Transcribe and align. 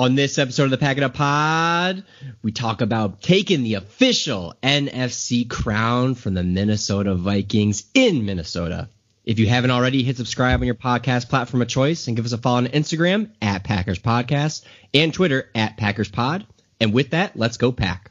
On 0.00 0.14
this 0.14 0.38
episode 0.38 0.64
of 0.64 0.70
the 0.70 0.78
Pack 0.78 0.96
It 0.96 1.02
Up 1.02 1.12
Pod, 1.12 2.04
we 2.42 2.52
talk 2.52 2.80
about 2.80 3.20
taking 3.20 3.62
the 3.62 3.74
official 3.74 4.54
NFC 4.62 5.46
crown 5.46 6.14
from 6.14 6.32
the 6.32 6.42
Minnesota 6.42 7.14
Vikings 7.14 7.84
in 7.92 8.24
Minnesota. 8.24 8.88
If 9.26 9.38
you 9.38 9.46
haven't 9.46 9.72
already, 9.72 10.02
hit 10.02 10.16
subscribe 10.16 10.58
on 10.58 10.64
your 10.64 10.74
podcast 10.74 11.28
platform 11.28 11.60
of 11.60 11.68
choice 11.68 12.06
and 12.06 12.16
give 12.16 12.24
us 12.24 12.32
a 12.32 12.38
follow 12.38 12.56
on 12.56 12.68
Instagram 12.68 13.28
at 13.42 13.62
Packers 13.62 13.98
Podcast 13.98 14.64
and 14.94 15.12
Twitter 15.12 15.50
at 15.54 15.76
Packers 15.76 16.08
Pod. 16.08 16.46
And 16.80 16.94
with 16.94 17.10
that, 17.10 17.36
let's 17.36 17.58
go 17.58 17.70
pack. 17.70 18.10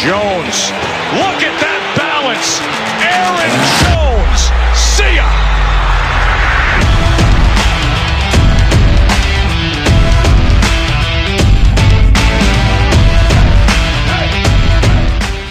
Jones. 0.00 0.72
Look 1.12 1.42
at 1.44 1.60
that 1.60 1.69
Aaron 2.30 3.50
Jones. 3.82 4.40
See 4.78 5.16
ya. 5.16 5.26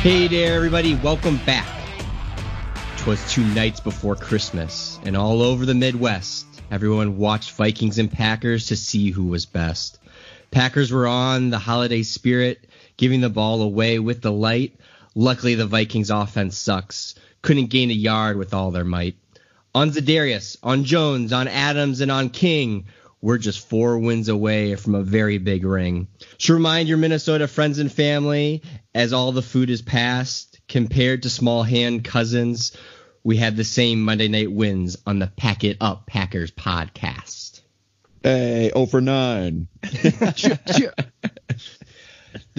Hey 0.02 0.30
there, 0.30 0.56
everybody. 0.56 0.96
Welcome 0.96 1.36
back. 1.46 1.68
Twas 2.96 3.30
two 3.30 3.44
nights 3.44 3.82
before 3.82 4.16
Christmas, 4.16 5.00
and 5.04 5.18
all 5.18 5.42
over 5.42 5.66
the 5.66 5.74
Midwest, 5.74 6.46
everyone 6.72 7.18
watched 7.18 7.52
Vikings 7.52 7.98
and 7.98 8.10
Packers 8.10 8.68
to 8.68 8.78
see 8.78 9.12
who 9.12 9.26
was 9.26 9.46
best. 9.46 10.00
Packers 10.52 10.94
were 10.94 11.08
on 11.08 11.50
the 11.50 11.60
holiday 11.60 12.04
spirit, 12.04 12.70
giving 12.96 13.20
the 13.20 13.30
ball 13.30 13.64
away 13.64 14.00
with 14.00 14.22
the 14.22 14.32
light. 14.32 14.78
Luckily, 15.20 15.56
the 15.56 15.66
Vikings 15.66 16.12
offense 16.12 16.58
sucks. 16.58 17.14
Couldn't 17.42 17.70
gain 17.70 17.90
a 17.90 17.94
yard 17.94 18.38
with 18.38 18.54
all 18.54 18.72
their 18.72 18.86
might. 18.86 19.18
On 19.76 19.92
Za'Darius, 19.92 20.56
on 20.64 20.86
Jones, 20.86 21.34
on 21.34 21.50
Adams, 21.50 22.00
and 22.00 22.10
on 22.10 22.30
King, 22.30 22.86
we're 23.20 23.38
just 23.38 23.68
four 23.68 24.00
wins 24.00 24.30
away 24.30 24.76
from 24.76 24.96
a 24.96 25.04
very 25.04 25.38
big 25.38 25.66
ring. 25.66 26.08
So 26.38 26.54
remind 26.54 26.88
your 26.88 26.98
Minnesota 26.98 27.50
friends 27.50 27.80
and 27.80 27.92
family, 27.92 28.64
as 28.96 29.12
all 29.12 29.34
the 29.34 29.42
food 29.42 29.70
is 29.70 29.82
passed, 29.82 30.62
compared 30.70 31.24
to 31.24 31.30
small 31.30 31.64
hand 31.64 32.06
cousins, 32.06 32.78
we 33.22 33.36
have 33.38 33.58
the 33.58 33.66
same 33.66 34.02
Monday 34.02 34.30
night 34.30 34.50
wins 34.54 34.96
on 35.06 35.20
the 35.20 35.28
Pack 35.28 35.66
It 35.66 35.76
Up 35.82 36.08
Packers 36.08 36.52
podcast. 36.52 37.60
Hey, 38.24 38.72
0 38.74 38.86
for 38.86 39.02
9. 39.02 39.68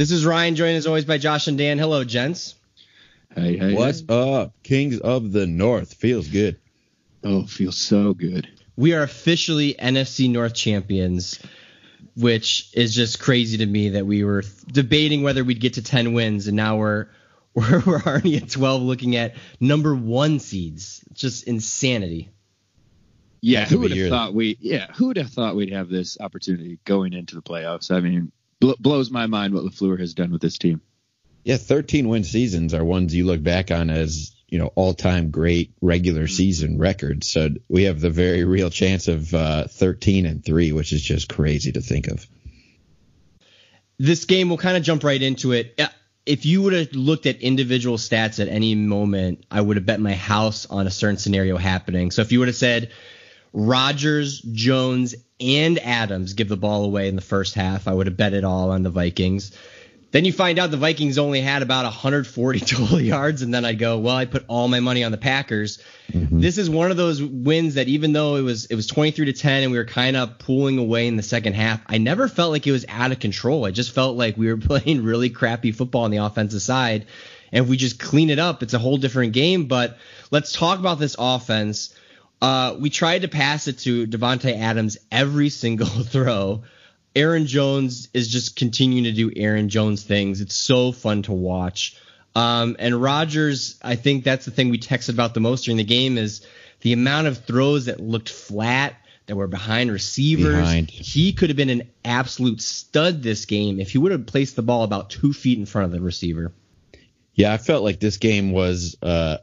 This 0.00 0.12
is 0.12 0.24
Ryan, 0.24 0.56
joined 0.56 0.78
as 0.78 0.86
always 0.86 1.04
by 1.04 1.18
Josh 1.18 1.46
and 1.46 1.58
Dan. 1.58 1.78
Hello, 1.78 2.04
gents. 2.04 2.54
Hey, 3.34 3.58
hey, 3.58 3.74
What's 3.74 4.00
hey. 4.00 4.06
up? 4.08 4.54
Kings 4.62 4.98
of 4.98 5.30
the 5.30 5.46
North. 5.46 5.92
Feels 5.92 6.26
good. 6.26 6.58
Oh, 7.22 7.44
feels 7.44 7.76
so 7.76 8.14
good. 8.14 8.48
We 8.76 8.94
are 8.94 9.02
officially 9.02 9.74
NFC 9.74 10.30
North 10.30 10.54
champions, 10.54 11.38
which 12.16 12.70
is 12.72 12.94
just 12.94 13.20
crazy 13.20 13.58
to 13.58 13.66
me 13.66 13.90
that 13.90 14.06
we 14.06 14.24
were 14.24 14.42
debating 14.72 15.22
whether 15.22 15.44
we'd 15.44 15.60
get 15.60 15.74
to 15.74 15.82
10 15.82 16.14
wins, 16.14 16.46
and 16.46 16.56
now 16.56 16.78
we're 16.78 17.08
we're, 17.52 17.80
we're 17.86 18.00
already 18.00 18.38
at 18.38 18.48
12 18.48 18.80
looking 18.80 19.16
at 19.16 19.34
number 19.60 19.94
one 19.94 20.38
seeds. 20.38 21.04
Just 21.12 21.46
insanity. 21.46 22.30
Yeah, 23.42 23.66
who 23.66 23.80
would 23.80 23.88
to 23.90 23.94
hear 23.94 24.04
have 24.04 24.10
that. 24.10 24.16
thought 24.16 24.34
we? 24.34 24.56
Yeah, 24.60 24.86
who 24.94 25.08
would 25.08 25.18
have 25.18 25.28
thought 25.28 25.56
we'd 25.56 25.74
have 25.74 25.90
this 25.90 26.16
opportunity 26.18 26.78
going 26.86 27.12
into 27.12 27.34
the 27.34 27.42
playoffs? 27.42 27.90
I 27.90 28.00
mean, 28.00 28.32
bl- 28.60 28.72
blows 28.78 29.10
my 29.10 29.26
mind 29.26 29.54
what 29.54 29.64
Lafleur 29.64 29.98
has 29.98 30.14
done 30.14 30.30
with 30.30 30.40
this 30.40 30.58
team. 30.58 30.80
Yeah, 31.42 31.56
13 31.56 32.08
win 32.08 32.24
seasons 32.24 32.74
are 32.74 32.84
ones 32.84 33.14
you 33.14 33.24
look 33.24 33.42
back 33.42 33.70
on 33.70 33.88
as, 33.88 34.32
you 34.48 34.58
know, 34.58 34.70
all 34.74 34.92
time 34.92 35.30
great 35.30 35.72
regular 35.80 36.26
season 36.26 36.78
records. 36.78 37.30
So 37.30 37.48
we 37.68 37.84
have 37.84 38.00
the 38.00 38.10
very 38.10 38.44
real 38.44 38.68
chance 38.68 39.08
of 39.08 39.32
uh, 39.32 39.66
13 39.66 40.26
and 40.26 40.44
3, 40.44 40.72
which 40.72 40.92
is 40.92 41.00
just 41.00 41.28
crazy 41.28 41.72
to 41.72 41.80
think 41.80 42.08
of. 42.08 42.26
this 43.98 44.26
game, 44.26 44.48
we'll 44.48 44.58
kind 44.58 44.76
of 44.76 44.82
jump 44.82 45.02
right 45.04 45.20
into 45.20 45.52
it. 45.52 45.80
If 46.26 46.44
you 46.44 46.62
would 46.62 46.74
have 46.74 46.92
looked 46.92 47.26
at 47.26 47.40
individual 47.40 47.96
stats 47.96 48.38
at 48.38 48.48
any 48.48 48.74
moment, 48.74 49.44
I 49.50 49.60
would 49.60 49.78
have 49.78 49.86
bet 49.86 50.00
my 50.00 50.14
house 50.14 50.66
on 50.66 50.86
a 50.86 50.90
certain 50.90 51.16
scenario 51.16 51.56
happening. 51.56 52.10
So 52.10 52.20
if 52.22 52.32
you 52.32 52.38
would 52.40 52.48
have 52.48 52.56
said 52.56 52.92
Rodgers, 53.52 54.40
Jones, 54.40 55.14
and 55.40 55.78
Adams 55.78 56.34
give 56.34 56.48
the 56.48 56.56
ball 56.56 56.84
away 56.84 57.08
in 57.08 57.16
the 57.16 57.22
first 57.22 57.54
half, 57.54 57.88
I 57.88 57.94
would 57.94 58.06
have 58.06 58.16
bet 58.16 58.34
it 58.34 58.44
all 58.44 58.70
on 58.70 58.82
the 58.82 58.90
Vikings. 58.90 59.52
Then 60.12 60.24
you 60.24 60.32
find 60.32 60.58
out 60.58 60.72
the 60.72 60.76
Vikings 60.76 61.18
only 61.18 61.40
had 61.40 61.62
about 61.62 61.84
140 61.84 62.60
total 62.60 63.00
yards, 63.00 63.42
and 63.42 63.54
then 63.54 63.64
I 63.64 63.74
go, 63.74 63.98
well, 63.98 64.16
I 64.16 64.24
put 64.24 64.44
all 64.48 64.66
my 64.66 64.80
money 64.80 65.04
on 65.04 65.12
the 65.12 65.18
Packers. 65.18 65.78
Mm-hmm. 66.12 66.40
This 66.40 66.58
is 66.58 66.68
one 66.68 66.90
of 66.90 66.96
those 66.96 67.22
wins 67.22 67.74
that 67.74 67.86
even 67.86 68.12
though 68.12 68.34
it 68.36 68.42
was 68.42 68.66
it 68.66 68.74
was 68.74 68.88
23 68.88 69.26
to 69.26 69.32
10 69.32 69.62
and 69.62 69.72
we 69.72 69.78
were 69.78 69.84
kind 69.84 70.16
of 70.16 70.38
pulling 70.38 70.78
away 70.78 71.06
in 71.06 71.16
the 71.16 71.22
second 71.22 71.52
half, 71.52 71.80
I 71.86 71.98
never 71.98 72.26
felt 72.26 72.50
like 72.50 72.66
it 72.66 72.72
was 72.72 72.84
out 72.88 73.12
of 73.12 73.20
control. 73.20 73.64
I 73.64 73.70
just 73.70 73.92
felt 73.92 74.16
like 74.16 74.36
we 74.36 74.48
were 74.48 74.56
playing 74.68 75.04
really 75.04 75.30
crappy 75.30 75.70
football 75.70 76.02
on 76.02 76.10
the 76.10 76.18
offensive 76.18 76.62
side. 76.62 77.06
And 77.52 77.64
if 77.64 77.70
we 77.70 77.76
just 77.76 77.98
clean 77.98 78.30
it 78.30 78.38
up, 78.38 78.62
it's 78.62 78.74
a 78.74 78.78
whole 78.78 78.96
different 78.96 79.32
game. 79.32 79.66
But 79.66 79.98
let's 80.30 80.52
talk 80.52 80.78
about 80.78 80.98
this 80.98 81.16
offense. 81.18 81.94
Uh, 82.40 82.76
we 82.78 82.90
tried 82.90 83.22
to 83.22 83.28
pass 83.28 83.68
it 83.68 83.78
to 83.78 84.06
Davante 84.06 84.58
Adams 84.58 84.98
every 85.10 85.50
single 85.50 85.86
throw. 86.04 86.62
Aaron 87.14 87.46
Jones 87.46 88.08
is 88.14 88.28
just 88.28 88.56
continuing 88.56 89.04
to 89.04 89.12
do 89.12 89.32
Aaron 89.34 89.68
Jones 89.68 90.02
things. 90.02 90.40
It's 90.40 90.54
so 90.54 90.92
fun 90.92 91.22
to 91.22 91.32
watch. 91.32 91.96
Um, 92.34 92.76
and 92.78 93.00
Rodgers, 93.00 93.78
I 93.82 93.96
think 93.96 94.24
that's 94.24 94.44
the 94.44 94.52
thing 94.52 94.70
we 94.70 94.78
texted 94.78 95.10
about 95.10 95.34
the 95.34 95.40
most 95.40 95.64
during 95.64 95.76
the 95.76 95.84
game 95.84 96.16
is 96.16 96.46
the 96.80 96.92
amount 96.92 97.26
of 97.26 97.44
throws 97.44 97.86
that 97.86 98.00
looked 98.00 98.28
flat, 98.28 98.94
that 99.26 99.36
were 99.36 99.48
behind 99.48 99.92
receivers. 99.92 100.56
Behind. 100.56 100.90
He 100.90 101.32
could 101.32 101.50
have 101.50 101.56
been 101.56 101.70
an 101.70 101.90
absolute 102.04 102.60
stud 102.60 103.22
this 103.22 103.44
game 103.44 103.80
if 103.80 103.92
he 103.92 103.98
would 103.98 104.12
have 104.12 104.26
placed 104.26 104.56
the 104.56 104.62
ball 104.62 104.82
about 104.82 105.10
two 105.10 105.32
feet 105.32 105.58
in 105.58 105.66
front 105.66 105.86
of 105.86 105.92
the 105.92 106.00
receiver. 106.00 106.52
Yeah, 107.34 107.52
I 107.52 107.58
felt 107.58 107.84
like 107.84 108.00
this 108.00 108.16
game 108.16 108.52
was 108.52 108.96
uh, 109.02 109.38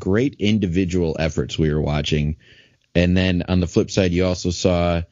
great 0.00 0.36
individual 0.38 1.16
efforts 1.18 1.58
we 1.58 1.72
were 1.72 1.80
watching. 1.80 2.36
And 2.94 3.16
then 3.16 3.44
on 3.48 3.60
the 3.60 3.66
flip 3.66 3.90
side, 3.90 4.12
you 4.12 4.24
also 4.24 4.50
saw 4.50 5.02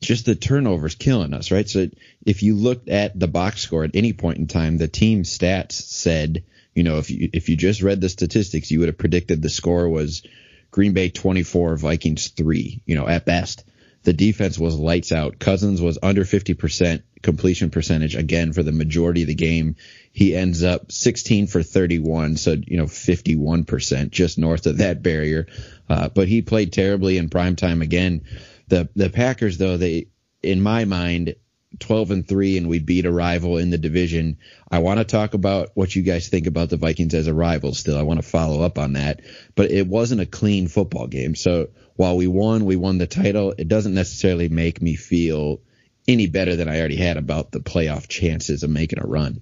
just 0.00 0.26
the 0.26 0.34
turnovers 0.34 0.94
killing 0.94 1.32
us, 1.32 1.50
right? 1.50 1.68
So 1.68 1.88
if 2.24 2.42
you 2.42 2.54
looked 2.54 2.88
at 2.88 3.18
the 3.18 3.28
box 3.28 3.62
score 3.62 3.84
at 3.84 3.96
any 3.96 4.12
point 4.12 4.38
in 4.38 4.46
time, 4.46 4.76
the 4.76 4.88
team 4.88 5.22
stats 5.22 5.72
said, 5.72 6.44
you 6.74 6.82
know, 6.82 6.98
if 6.98 7.10
you 7.10 7.30
if 7.32 7.48
you 7.48 7.56
just 7.56 7.82
read 7.82 8.00
the 8.00 8.08
statistics, 8.08 8.70
you 8.70 8.80
would 8.80 8.88
have 8.88 8.98
predicted 8.98 9.40
the 9.40 9.48
score 9.48 9.88
was 9.88 10.22
Green 10.70 10.92
Bay 10.92 11.08
24, 11.08 11.76
Vikings 11.76 12.28
3, 12.28 12.82
you 12.84 12.94
know, 12.94 13.08
at 13.08 13.24
best. 13.24 13.64
The 14.02 14.12
defense 14.12 14.58
was 14.58 14.76
lights 14.76 15.10
out. 15.10 15.38
Cousins 15.38 15.80
was 15.80 15.98
under 16.02 16.24
50% 16.24 17.02
completion 17.26 17.70
percentage 17.70 18.14
again 18.14 18.52
for 18.52 18.62
the 18.62 18.72
majority 18.72 19.22
of 19.22 19.28
the 19.28 19.34
game. 19.34 19.74
He 20.12 20.34
ends 20.34 20.62
up 20.62 20.92
16 20.92 21.48
for 21.48 21.62
31, 21.62 22.36
so 22.36 22.52
you 22.52 22.78
know 22.78 22.86
51%, 22.86 24.10
just 24.10 24.38
north 24.38 24.66
of 24.66 24.78
that 24.78 25.02
barrier. 25.02 25.48
Uh, 25.90 26.08
but 26.08 26.28
he 26.28 26.40
played 26.40 26.72
terribly 26.72 27.18
in 27.18 27.28
prime 27.28 27.56
time 27.56 27.82
again. 27.82 28.22
The 28.68 28.88
the 28.94 29.10
Packers 29.10 29.58
though 29.58 29.76
they 29.76 30.06
in 30.42 30.62
my 30.62 30.84
mind 30.84 31.34
12 31.80 32.10
and 32.12 32.28
3 32.28 32.58
and 32.58 32.68
we 32.68 32.78
beat 32.78 33.04
a 33.04 33.12
rival 33.12 33.58
in 33.58 33.70
the 33.70 33.76
division. 33.76 34.38
I 34.70 34.78
want 34.78 34.98
to 34.98 35.04
talk 35.04 35.34
about 35.34 35.70
what 35.74 35.94
you 35.94 36.02
guys 36.02 36.28
think 36.28 36.46
about 36.46 36.70
the 36.70 36.76
Vikings 36.76 37.12
as 37.12 37.26
a 37.26 37.34
rival 37.34 37.74
still. 37.74 37.98
I 37.98 38.02
want 38.02 38.22
to 38.22 38.26
follow 38.26 38.62
up 38.62 38.78
on 38.78 38.92
that, 38.94 39.20
but 39.56 39.72
it 39.72 39.88
wasn't 39.88 40.20
a 40.20 40.26
clean 40.26 40.68
football 40.68 41.08
game. 41.08 41.34
So 41.34 41.68
while 41.96 42.16
we 42.16 42.28
won, 42.28 42.64
we 42.64 42.76
won 42.76 42.98
the 42.98 43.08
title, 43.08 43.52
it 43.58 43.66
doesn't 43.66 43.94
necessarily 43.94 44.48
make 44.48 44.80
me 44.80 44.94
feel 44.94 45.60
any 46.08 46.26
better 46.26 46.56
than 46.56 46.68
I 46.68 46.78
already 46.78 46.96
had 46.96 47.16
about 47.16 47.50
the 47.50 47.60
playoff 47.60 48.08
chances 48.08 48.62
of 48.62 48.70
making 48.70 49.00
a 49.00 49.06
run. 49.06 49.40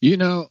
You 0.00 0.16
know, 0.16 0.48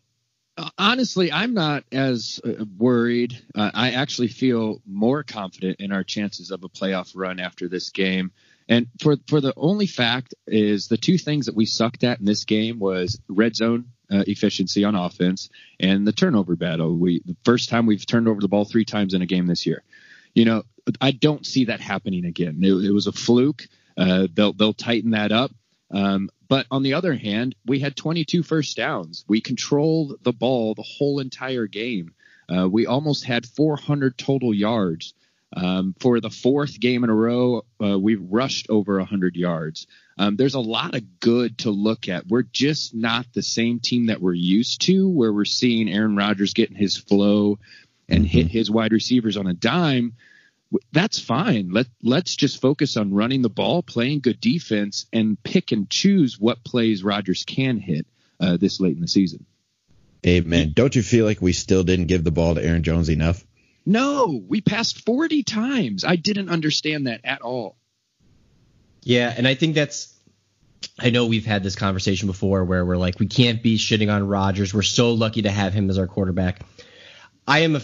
honestly, 0.78 1.32
I'm 1.32 1.54
not 1.54 1.84
as 1.92 2.40
uh, 2.44 2.66
worried. 2.78 3.38
Uh, 3.56 3.72
I 3.74 3.92
actually 3.92 4.28
feel 4.28 4.82
more 4.86 5.24
confident 5.24 5.80
in 5.80 5.92
our 5.92 6.04
chances 6.04 6.52
of 6.52 6.64
a 6.64 6.70
playoff 6.70 7.12
run 7.16 7.40
after 7.40 7.68
this 7.68 7.90
game. 7.90 8.32
And 8.70 8.88
for 9.02 9.18
for 9.28 9.42
the 9.42 9.54
only 9.58 9.88
fact 9.88 10.34
is 10.48 10.88
the 10.88 10.98
two 10.98 11.18
things 11.18 11.48
that 11.48 11.56
we 11.56 11.66
sucked 11.66 12.04
at 12.04 12.20
in 12.20 12.26
this 12.26 12.46
game 12.46 12.80
was 12.80 13.20
red 13.28 13.56
zone 13.56 13.86
uh, 14.10 14.24
efficiency 14.28 14.84
on 14.84 14.96
offense 14.96 15.50
and 15.80 16.08
the 16.08 16.14
turnover 16.14 16.56
battle. 16.56 16.96
We 16.96 17.22
the 17.26 17.36
first 17.44 17.70
time 17.70 17.86
we've 17.86 18.06
turned 18.06 18.28
over 18.28 18.40
the 18.40 18.48
ball 18.48 18.66
three 18.66 18.86
times 18.86 19.14
in 19.14 19.22
a 19.22 19.26
game 19.26 19.48
this 19.48 19.66
year. 19.66 19.84
You 20.34 20.46
know, 20.46 20.64
I 21.02 21.12
don't 21.12 21.46
see 21.46 21.66
that 21.66 21.82
happening 21.82 22.26
again. 22.26 22.60
It, 22.62 22.72
it 22.72 22.92
was 22.92 23.08
a 23.08 23.12
fluke. 23.12 23.68
Uh, 24.02 24.28
they'll 24.34 24.54
they'll 24.54 24.74
tighten 24.74 25.12
that 25.12 25.32
up. 25.32 25.52
Um, 25.92 26.30
but 26.48 26.66
on 26.72 26.84
the 26.84 26.94
other 26.94 27.14
hand, 27.14 27.56
we 27.66 27.80
had 27.80 27.96
22 27.96 28.44
first 28.44 28.76
downs. 28.76 29.24
We 29.28 29.42
controlled 29.42 30.18
the 30.24 30.34
ball 30.34 30.74
the 30.74 30.82
whole 30.84 31.20
entire 31.20 31.68
game. 31.68 32.14
Uh, 32.50 32.68
we 32.68 32.86
almost 32.86 33.24
had 33.24 33.46
400 33.46 34.18
total 34.18 34.54
yards. 34.54 35.14
Um, 35.54 35.96
for 36.00 36.22
the 36.22 36.30
fourth 36.30 36.80
game 36.80 37.04
in 37.04 37.10
a 37.10 37.16
row, 37.16 37.66
uh, 37.84 38.00
we've 38.00 38.22
rushed 38.22 38.70
over 38.70 38.98
100 38.98 39.36
yards. 39.36 39.86
Um, 40.18 40.38
there's 40.38 40.54
a 40.54 40.60
lot 40.60 40.96
of 40.96 41.20
good 41.20 41.58
to 41.60 41.72
look 41.72 42.08
at. 42.08 42.28
We're 42.28 42.44
just 42.44 42.96
not 42.96 43.26
the 43.34 43.42
same 43.42 43.80
team 43.80 44.06
that 44.08 44.22
we're 44.22 44.34
used 44.34 44.82
to, 44.84 45.10
where 45.10 45.34
we're 45.34 45.46
seeing 45.46 45.90
Aaron 45.90 46.16
Rodgers 46.16 46.54
getting 46.54 46.78
his 46.78 46.96
flow 46.96 47.60
and 48.08 48.24
mm-hmm. 48.24 48.32
hit 48.32 48.48
his 48.48 48.72
wide 48.72 48.94
receivers 48.94 49.36
on 49.36 49.48
a 49.48 49.54
dime. 49.54 50.14
That's 50.92 51.20
fine. 51.20 51.70
Let 51.72 51.88
let's 52.02 52.36
just 52.36 52.62
focus 52.62 52.96
on 52.98 53.14
running 53.14 53.42
the 53.42 53.50
ball, 53.50 53.84
playing 53.84 54.22
good 54.22 54.40
defense, 54.40 55.06
and 55.12 55.42
pick 55.44 55.72
and 55.72 55.90
choose 55.90 56.40
what 56.40 56.64
plays 56.64 57.04
Rodgers 57.04 57.44
can 57.44 57.78
hit 57.78 58.08
uh, 58.40 58.58
this 58.58 58.80
late 58.80 58.96
in 58.96 59.02
the 59.02 59.08
season. 59.08 59.46
Amen. 60.26 60.72
Don't 60.74 60.96
you 60.96 61.02
feel 61.02 61.26
like 61.26 61.42
we 61.42 61.52
still 61.52 61.84
didn't 61.84 62.06
give 62.06 62.24
the 62.24 62.32
ball 62.32 62.56
to 62.56 62.64
Aaron 62.64 62.84
Jones 62.84 63.10
enough? 63.10 63.44
No, 63.86 64.44
we 64.48 64.62
passed 64.62 65.04
40 65.04 65.44
times. 65.44 66.04
I 66.04 66.16
didn't 66.16 66.50
understand 66.50 67.08
that 67.08 67.22
at 67.24 67.42
all. 67.42 67.76
Yeah, 69.02 69.34
and 69.36 69.48
I 69.48 69.56
think 69.56 69.74
that's 69.74 70.16
I 71.00 71.10
know 71.10 71.26
we've 71.26 71.46
had 71.46 71.64
this 71.64 71.76
conversation 71.76 72.28
before 72.28 72.64
where 72.64 72.86
we're 72.86 72.98
like 72.98 73.20
we 73.20 73.28
can't 73.28 73.64
be 73.64 73.78
shitting 73.78 74.14
on 74.14 74.28
Rodgers. 74.28 74.74
We're 74.74 74.84
so 74.84 75.14
lucky 75.14 75.44
to 75.44 75.52
have 75.52 75.74
him 75.74 75.90
as 75.90 75.98
our 75.98 76.08
quarterback. 76.08 76.62
I 77.48 77.60
am 77.60 77.76
a 77.76 77.82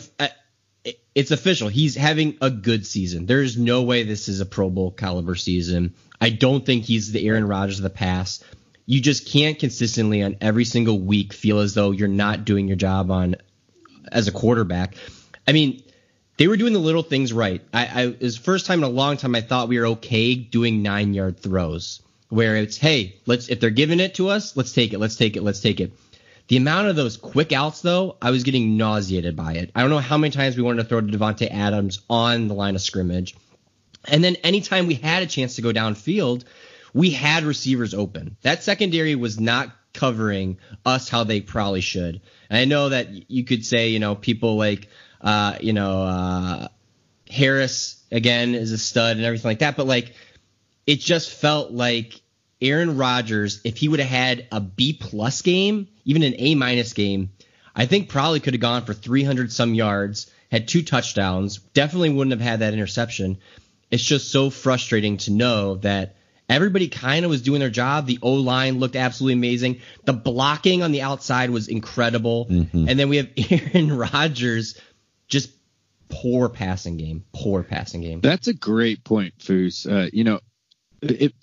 it's 1.15 1.31
official. 1.31 1.67
He's 1.67 1.95
having 1.95 2.37
a 2.41 2.49
good 2.49 2.85
season. 2.85 3.25
There's 3.25 3.57
no 3.57 3.83
way 3.83 4.03
this 4.03 4.29
is 4.29 4.39
a 4.39 4.45
Pro 4.45 4.69
Bowl 4.69 4.91
caliber 4.91 5.35
season. 5.35 5.93
I 6.19 6.29
don't 6.29 6.65
think 6.65 6.83
he's 6.83 7.11
the 7.11 7.27
Aaron 7.27 7.47
Rodgers 7.47 7.79
of 7.79 7.83
the 7.83 7.89
past. 7.89 8.43
You 8.85 9.01
just 9.01 9.27
can't 9.27 9.59
consistently 9.59 10.23
on 10.23 10.37
every 10.39 10.65
single 10.65 10.99
week 10.99 11.33
feel 11.33 11.59
as 11.59 11.73
though 11.73 11.91
you're 11.91 12.07
not 12.07 12.45
doing 12.45 12.67
your 12.67 12.77
job 12.77 13.11
on 13.11 13.35
as 14.11 14.27
a 14.27 14.31
quarterback. 14.31 14.95
I 15.47 15.51
mean, 15.51 15.83
they 16.37 16.47
were 16.47 16.57
doing 16.57 16.73
the 16.73 16.79
little 16.79 17.03
things 17.03 17.33
right. 17.33 17.61
I, 17.73 17.85
I 17.85 18.01
it 18.07 18.21
was 18.21 18.37
first 18.37 18.65
time 18.65 18.79
in 18.79 18.85
a 18.85 18.89
long 18.89 19.17
time 19.17 19.35
I 19.35 19.41
thought 19.41 19.67
we 19.67 19.79
were 19.79 19.87
okay 19.87 20.35
doing 20.35 20.83
nine 20.83 21.13
yard 21.13 21.39
throws 21.39 22.01
where 22.29 22.57
it's 22.57 22.77
hey 22.77 23.15
let's 23.25 23.47
if 23.47 23.59
they're 23.59 23.69
giving 23.69 24.01
it 24.01 24.15
to 24.15 24.27
us 24.27 24.57
let's 24.57 24.73
take 24.73 24.91
it 24.91 24.99
let's 24.99 25.15
take 25.15 25.35
it 25.35 25.43
let's 25.43 25.59
take 25.59 25.79
it. 25.79 25.93
The 26.47 26.57
amount 26.57 26.87
of 26.87 26.95
those 26.95 27.17
quick 27.17 27.51
outs 27.51 27.81
though 27.81 28.17
I 28.21 28.31
was 28.31 28.43
getting 28.43 28.77
nauseated 28.77 29.35
by 29.35 29.53
it. 29.53 29.71
I 29.75 29.81
don't 29.81 29.89
know 29.89 29.99
how 29.99 30.17
many 30.17 30.31
times 30.31 30.55
we 30.55 30.63
wanted 30.63 30.83
to 30.83 30.89
throw 30.89 31.01
to 31.01 31.07
Davante 31.07 31.51
Adams 31.51 32.01
on 32.09 32.47
the 32.47 32.53
line 32.53 32.75
of 32.75 32.81
scrimmage, 32.81 33.35
and 34.05 34.23
then 34.23 34.35
anytime 34.37 34.87
we 34.87 34.95
had 34.95 35.23
a 35.23 35.27
chance 35.27 35.55
to 35.55 35.61
go 35.61 35.71
downfield, 35.71 36.43
we 36.93 37.11
had 37.11 37.43
receivers 37.43 37.93
open. 37.93 38.37
That 38.41 38.63
secondary 38.63 39.15
was 39.15 39.39
not 39.39 39.71
covering 39.93 40.59
us 40.85 41.09
how 41.09 41.23
they 41.23 41.41
probably 41.41 41.81
should. 41.81 42.21
And 42.49 42.59
I 42.59 42.65
know 42.65 42.89
that 42.89 43.29
you 43.29 43.43
could 43.43 43.65
say 43.65 43.89
you 43.89 43.99
know 43.99 44.15
people 44.15 44.55
like 44.55 44.87
uh, 45.21 45.57
you 45.59 45.73
know, 45.73 46.03
uh, 46.03 46.67
Harris 47.29 48.03
again 48.11 48.55
is 48.55 48.71
a 48.71 48.77
stud 48.77 49.17
and 49.17 49.25
everything 49.25 49.49
like 49.49 49.59
that. 49.59 49.77
But 49.77 49.87
like, 49.87 50.13
it 50.85 50.99
just 50.99 51.31
felt 51.31 51.71
like 51.71 52.21
Aaron 52.61 52.97
Rodgers, 52.97 53.61
if 53.63 53.77
he 53.77 53.87
would 53.87 53.99
have 53.99 54.09
had 54.09 54.47
a 54.51 54.59
B 54.59 54.93
plus 54.93 55.41
game, 55.41 55.87
even 56.05 56.23
an 56.23 56.35
A 56.37 56.55
minus 56.55 56.93
game, 56.93 57.31
I 57.75 57.85
think 57.85 58.09
probably 58.09 58.39
could 58.39 58.53
have 58.53 58.61
gone 58.61 58.85
for 58.85 58.93
300 58.93 59.51
some 59.51 59.75
yards, 59.75 60.31
had 60.51 60.67
two 60.67 60.81
touchdowns, 60.81 61.57
definitely 61.73 62.09
wouldn't 62.09 62.31
have 62.31 62.47
had 62.47 62.59
that 62.59 62.73
interception. 62.73 63.37
It's 63.91 64.03
just 64.03 64.31
so 64.31 64.49
frustrating 64.49 65.17
to 65.17 65.31
know 65.31 65.75
that 65.75 66.15
everybody 66.49 66.87
kind 66.87 67.25
of 67.25 67.29
was 67.29 67.41
doing 67.41 67.59
their 67.59 67.69
job. 67.69 68.07
The 68.07 68.19
O 68.21 68.33
line 68.33 68.79
looked 68.79 68.95
absolutely 68.95 69.33
amazing. 69.33 69.81
The 70.05 70.13
blocking 70.13 70.81
on 70.81 70.91
the 70.91 71.03
outside 71.03 71.51
was 71.51 71.67
incredible. 71.67 72.47
Mm-hmm. 72.49 72.89
And 72.89 72.99
then 72.99 73.09
we 73.09 73.17
have 73.17 73.29
Aaron 73.51 73.95
Rodgers 73.95 74.79
just 75.27 75.51
poor 76.09 76.49
passing 76.49 76.97
game, 76.97 77.25
poor 77.33 77.63
passing 77.63 78.01
game. 78.01 78.21
That's 78.21 78.47
a 78.47 78.53
great 78.53 79.03
point, 79.03 79.37
Foos. 79.37 79.89
Uh, 79.89 80.09
you 80.11 80.23
know, 80.23 80.39
it, 81.01 81.33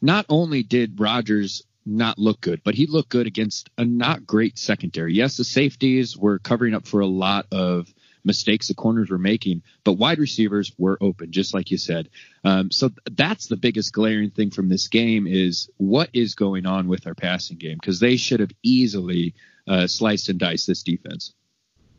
not 0.00 0.26
only 0.28 0.62
did 0.62 1.00
Rodgers 1.00 1.64
not 1.84 2.18
look 2.18 2.40
good, 2.40 2.62
but 2.64 2.74
he 2.74 2.86
looked 2.86 3.10
good 3.10 3.26
against 3.26 3.70
a 3.78 3.84
not 3.84 4.26
great 4.26 4.58
secondary. 4.58 5.14
Yes, 5.14 5.36
the 5.36 5.44
safeties 5.44 6.16
were 6.16 6.38
covering 6.38 6.74
up 6.74 6.86
for 6.86 7.00
a 7.00 7.06
lot 7.06 7.46
of 7.52 7.92
mistakes 8.24 8.66
the 8.68 8.74
corners 8.74 9.08
were 9.08 9.18
making, 9.18 9.62
but 9.84 9.92
wide 9.92 10.18
receivers 10.18 10.72
were 10.76 10.98
open, 11.00 11.30
just 11.30 11.54
like 11.54 11.70
you 11.70 11.78
said. 11.78 12.08
Um, 12.44 12.72
so 12.72 12.90
that's 13.12 13.46
the 13.46 13.56
biggest 13.56 13.92
glaring 13.92 14.30
thing 14.30 14.50
from 14.50 14.68
this 14.68 14.88
game 14.88 15.28
is 15.28 15.70
what 15.76 16.10
is 16.12 16.34
going 16.34 16.66
on 16.66 16.88
with 16.88 17.06
our 17.06 17.14
passing 17.14 17.56
game 17.56 17.78
because 17.80 18.00
they 18.00 18.16
should 18.16 18.40
have 18.40 18.50
easily 18.64 19.34
uh, 19.68 19.86
sliced 19.86 20.28
and 20.28 20.40
diced 20.40 20.66
this 20.66 20.82
defense. 20.82 21.34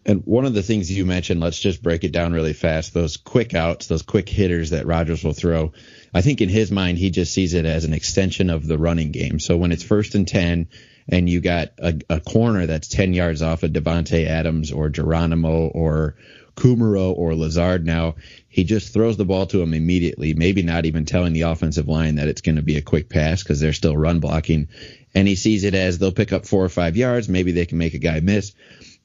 And 0.07 0.21
one 0.23 0.45
of 0.45 0.53
the 0.53 0.63
things 0.63 0.89
you 0.89 1.05
mentioned, 1.05 1.41
let's 1.41 1.59
just 1.59 1.83
break 1.83 2.05
it 2.05 2.13
down 2.13 2.31
really 2.31 2.53
fast. 2.53 2.93
Those 2.93 3.17
quick 3.17 3.53
outs, 3.53 3.87
those 3.87 4.03
quick 4.03 4.29
hitters 4.29 4.69
that 4.69 4.87
Rodgers 4.87 5.21
will 5.21 5.33
throw. 5.33 5.73
I 6.13 6.21
think 6.21 6.39
in 6.39 6.47
his 6.47 6.71
mind, 6.71 6.97
he 6.97 7.09
just 7.09 7.33
sees 7.33 7.53
it 7.53 7.65
as 7.65 7.83
an 7.83 7.91
extension 7.91 8.49
of 8.49 8.65
the 8.65 8.77
running 8.77 9.11
game. 9.11 9.37
So 9.37 9.57
when 9.57 9.73
it's 9.73 9.83
first 9.83 10.15
and 10.15 10.25
10 10.25 10.69
and 11.09 11.29
you 11.29 11.41
got 11.41 11.73
a, 11.77 11.99
a 12.09 12.19
corner 12.21 12.65
that's 12.65 12.87
10 12.87 13.13
yards 13.13 13.41
off 13.41 13.63
of 13.63 13.71
Davante 13.71 14.25
Adams 14.25 14.71
or 14.71 14.87
Geronimo 14.87 15.67
or 15.67 16.15
Kumerow 16.55 17.13
or 17.13 17.35
Lazard 17.35 17.85
now, 17.85 18.15
he 18.47 18.63
just 18.63 18.93
throws 18.93 19.17
the 19.17 19.25
ball 19.25 19.45
to 19.47 19.61
him 19.61 19.73
immediately, 19.73 20.33
maybe 20.33 20.63
not 20.63 20.85
even 20.85 21.03
telling 21.03 21.33
the 21.33 21.43
offensive 21.43 21.89
line 21.89 22.15
that 22.15 22.29
it's 22.29 22.41
going 22.41 22.55
to 22.55 22.61
be 22.61 22.77
a 22.77 22.81
quick 22.81 23.09
pass 23.09 23.43
because 23.43 23.59
they're 23.59 23.73
still 23.73 23.95
run 23.95 24.21
blocking. 24.21 24.69
And 25.13 25.27
he 25.27 25.35
sees 25.35 25.63
it 25.63 25.75
as 25.75 25.97
they'll 25.97 26.11
pick 26.11 26.31
up 26.31 26.45
four 26.45 26.63
or 26.63 26.69
five 26.69 26.95
yards. 26.95 27.27
Maybe 27.27 27.51
they 27.51 27.65
can 27.65 27.77
make 27.77 27.93
a 27.93 27.99
guy 27.99 28.19
miss. 28.21 28.53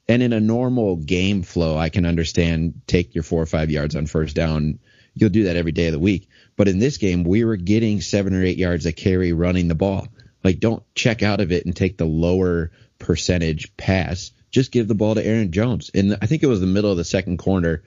And 0.07 0.21
in 0.21 0.33
a 0.33 0.39
normal 0.39 0.97
game 0.97 1.43
flow, 1.43 1.77
I 1.77 1.89
can 1.89 2.05
understand 2.05 2.81
take 2.87 3.15
your 3.15 3.23
four 3.23 3.41
or 3.41 3.45
five 3.45 3.71
yards 3.71 3.95
on 3.95 4.05
first 4.05 4.35
down. 4.35 4.79
You'll 5.15 5.29
do 5.29 5.45
that 5.45 5.55
every 5.55 5.71
day 5.71 5.87
of 5.87 5.93
the 5.93 5.99
week. 5.99 6.27
But 6.55 6.67
in 6.67 6.79
this 6.79 6.97
game, 6.97 7.23
we 7.23 7.45
were 7.45 7.55
getting 7.55 8.01
seven 8.01 8.33
or 8.33 8.43
eight 8.43 8.57
yards 8.57 8.85
a 8.85 8.91
carry 8.91 9.31
running 9.31 9.67
the 9.67 9.75
ball. 9.75 10.07
Like, 10.43 10.59
don't 10.59 10.83
check 10.93 11.23
out 11.23 11.39
of 11.39 11.51
it 11.51 11.65
and 11.65 11.75
take 11.75 11.97
the 11.97 12.05
lower 12.05 12.71
percentage 12.99 13.75
pass. 13.77 14.31
Just 14.51 14.71
give 14.71 14.87
the 14.87 14.95
ball 14.95 15.15
to 15.15 15.25
Aaron 15.25 15.51
Jones. 15.51 15.89
And 15.93 16.17
I 16.21 16.25
think 16.25 16.43
it 16.43 16.47
was 16.47 16.59
the 16.59 16.67
middle 16.67 16.91
of 16.91 16.97
the 16.97 17.05
second 17.05 17.37
quarter. 17.37 17.83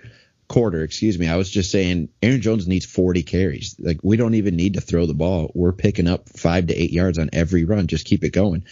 Quarter, 0.48 0.84
excuse 0.84 1.18
me. 1.18 1.28
I 1.28 1.36
was 1.36 1.50
just 1.50 1.72
saying 1.72 2.08
Aaron 2.22 2.40
Jones 2.40 2.68
needs 2.68 2.86
40 2.86 3.24
carries. 3.24 3.74
Like 3.80 3.98
we 4.04 4.16
don't 4.16 4.34
even 4.34 4.54
need 4.54 4.74
to 4.74 4.80
throw 4.80 5.04
the 5.06 5.14
ball. 5.14 5.50
We're 5.54 5.72
picking 5.72 6.06
up 6.06 6.28
five 6.28 6.68
to 6.68 6.74
eight 6.74 6.92
yards 6.92 7.18
on 7.18 7.30
every 7.32 7.64
run. 7.64 7.88
Just 7.88 8.06
keep 8.06 8.22
it 8.22 8.30
going. 8.32 8.64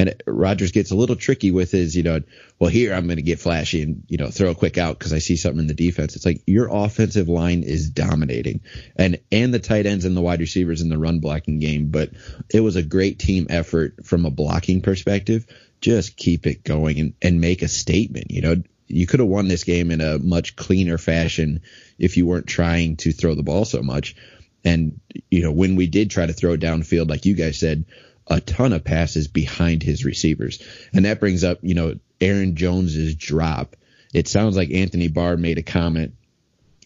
And 0.00 0.14
Rodgers 0.26 0.72
gets 0.72 0.92
a 0.92 0.94
little 0.94 1.14
tricky 1.14 1.50
with 1.50 1.72
his, 1.72 1.94
you 1.94 2.02
know, 2.02 2.20
well, 2.58 2.70
here 2.70 2.94
I'm 2.94 3.04
going 3.04 3.18
to 3.18 3.22
get 3.22 3.38
flashy 3.38 3.82
and, 3.82 4.02
you 4.08 4.16
know, 4.16 4.28
throw 4.28 4.48
a 4.48 4.54
quick 4.54 4.78
out 4.78 4.98
because 4.98 5.12
I 5.12 5.18
see 5.18 5.36
something 5.36 5.60
in 5.60 5.66
the 5.66 5.74
defense. 5.74 6.16
It's 6.16 6.24
like 6.24 6.40
your 6.46 6.68
offensive 6.72 7.28
line 7.28 7.64
is 7.64 7.90
dominating 7.90 8.62
and, 8.96 9.20
and 9.30 9.52
the 9.52 9.58
tight 9.58 9.84
ends 9.84 10.06
and 10.06 10.16
the 10.16 10.22
wide 10.22 10.40
receivers 10.40 10.80
in 10.80 10.88
the 10.88 10.96
run 10.96 11.18
blocking 11.18 11.58
game. 11.58 11.90
But 11.90 12.12
it 12.48 12.60
was 12.60 12.76
a 12.76 12.82
great 12.82 13.18
team 13.18 13.48
effort 13.50 14.06
from 14.06 14.24
a 14.24 14.30
blocking 14.30 14.80
perspective. 14.80 15.46
Just 15.82 16.16
keep 16.16 16.46
it 16.46 16.64
going 16.64 16.98
and, 16.98 17.12
and 17.20 17.42
make 17.42 17.60
a 17.60 17.68
statement. 17.68 18.30
You 18.30 18.40
know, 18.40 18.62
you 18.86 19.06
could 19.06 19.20
have 19.20 19.28
won 19.28 19.48
this 19.48 19.64
game 19.64 19.90
in 19.90 20.00
a 20.00 20.18
much 20.18 20.56
cleaner 20.56 20.96
fashion 20.96 21.60
if 21.98 22.16
you 22.16 22.24
weren't 22.24 22.46
trying 22.46 22.96
to 22.96 23.12
throw 23.12 23.34
the 23.34 23.42
ball 23.42 23.66
so 23.66 23.82
much. 23.82 24.16
And, 24.64 24.98
you 25.30 25.42
know, 25.42 25.52
when 25.52 25.76
we 25.76 25.88
did 25.88 26.10
try 26.10 26.24
to 26.24 26.32
throw 26.32 26.54
it 26.54 26.60
downfield, 26.60 27.10
like 27.10 27.26
you 27.26 27.34
guys 27.34 27.60
said, 27.60 27.84
a 28.30 28.40
ton 28.40 28.72
of 28.72 28.84
passes 28.84 29.26
behind 29.28 29.82
his 29.82 30.04
receivers. 30.04 30.62
And 30.94 31.04
that 31.04 31.20
brings 31.20 31.42
up, 31.42 31.58
you 31.62 31.74
know, 31.74 31.96
Aaron 32.20 32.54
Jones's 32.54 33.16
drop. 33.16 33.76
It 34.14 34.28
sounds 34.28 34.56
like 34.56 34.70
Anthony 34.70 35.08
Barr 35.08 35.36
made 35.36 35.58
a 35.58 35.62
comment. 35.62 36.14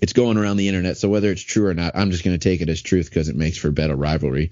It's 0.03 0.15
going 0.15 0.39
around 0.39 0.57
the 0.57 0.69
internet, 0.69 0.97
so 0.97 1.09
whether 1.09 1.31
it's 1.31 1.43
true 1.43 1.67
or 1.67 1.75
not, 1.75 1.95
I'm 1.95 2.11
just 2.11 2.25
going 2.25 2.37
to 2.37 2.49
take 2.49 2.61
it 2.61 2.69
as 2.69 2.83
truth 2.83 3.09
because 3.09 3.29
it 3.29 3.37
makes 3.37 3.59
for 3.59 3.71
better 3.71 3.95
rivalry. 3.95 4.51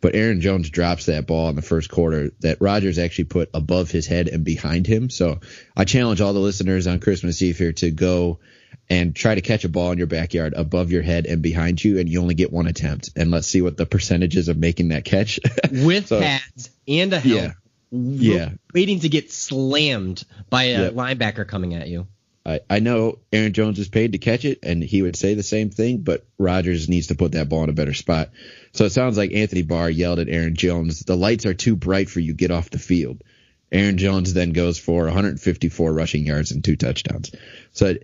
But 0.00 0.14
Aaron 0.14 0.42
Jones 0.42 0.68
drops 0.68 1.06
that 1.06 1.26
ball 1.26 1.48
in 1.48 1.56
the 1.56 1.62
first 1.62 1.90
quarter 1.90 2.30
that 2.40 2.60
Rodgers 2.60 2.98
actually 2.98 3.24
put 3.24 3.48
above 3.54 3.90
his 3.90 4.06
head 4.06 4.28
and 4.28 4.44
behind 4.44 4.86
him. 4.86 5.08
So 5.08 5.40
I 5.74 5.84
challenge 5.84 6.20
all 6.20 6.34
the 6.34 6.40
listeners 6.40 6.86
on 6.86 7.00
Christmas 7.00 7.40
Eve 7.40 7.56
here 7.56 7.72
to 7.72 7.90
go 7.90 8.40
and 8.88 9.14
try 9.14 9.34
to 9.34 9.40
catch 9.40 9.64
a 9.64 9.68
ball 9.68 9.92
in 9.92 9.98
your 9.98 10.06
backyard 10.06 10.54
above 10.54 10.90
your 10.90 11.02
head 11.02 11.26
and 11.26 11.42
behind 11.42 11.82
you, 11.82 11.98
and 11.98 12.08
you 12.08 12.20
only 12.20 12.34
get 12.34 12.52
one 12.52 12.66
attempt. 12.66 13.10
And 13.16 13.30
let's 13.30 13.46
see 13.46 13.62
what 13.62 13.76
the 13.76 13.86
percentages 13.86 14.48
of 14.48 14.56
making 14.56 14.88
that 14.88 15.04
catch 15.04 15.40
with 15.70 16.08
so, 16.08 16.20
pads 16.20 16.70
and 16.86 17.12
a 17.12 17.20
helmet. 17.20 17.52
Yeah. 17.90 18.36
yeah. 18.36 18.48
Waiting 18.72 19.00
to 19.00 19.08
get 19.08 19.32
slammed 19.32 20.24
by 20.50 20.64
a 20.64 20.82
yep. 20.84 20.92
linebacker 20.94 21.46
coming 21.46 21.74
at 21.74 21.88
you. 21.88 22.06
I, 22.46 22.60
I 22.68 22.80
know 22.80 23.20
Aaron 23.32 23.54
Jones 23.54 23.78
is 23.78 23.88
paid 23.88 24.12
to 24.12 24.18
catch 24.18 24.44
it, 24.44 24.58
and 24.62 24.82
he 24.82 25.00
would 25.00 25.16
say 25.16 25.34
the 25.34 25.42
same 25.42 25.70
thing, 25.70 25.98
but 25.98 26.26
Rodgers 26.38 26.88
needs 26.88 27.06
to 27.06 27.14
put 27.14 27.32
that 27.32 27.48
ball 27.48 27.64
in 27.64 27.70
a 27.70 27.74
better 27.74 27.94
spot. 27.94 28.30
So 28.72 28.84
it 28.84 28.90
sounds 28.90 29.16
like 29.16 29.32
Anthony 29.32 29.62
Barr 29.62 29.88
yelled 29.88 30.18
at 30.18 30.28
Aaron 30.28 30.54
Jones, 30.54 31.00
the 31.00 31.16
lights 31.16 31.46
are 31.46 31.54
too 31.54 31.74
bright 31.74 32.10
for 32.10 32.20
you, 32.20 32.34
get 32.34 32.50
off 32.50 32.68
the 32.68 32.78
field. 32.78 33.22
Aaron 33.72 33.98
Jones 33.98 34.34
then 34.34 34.52
goes 34.52 34.78
for 34.78 35.04
154 35.04 35.92
rushing 35.92 36.26
yards 36.26 36.52
and 36.52 36.62
two 36.62 36.76
touchdowns. 36.76 37.32
So 37.72 37.94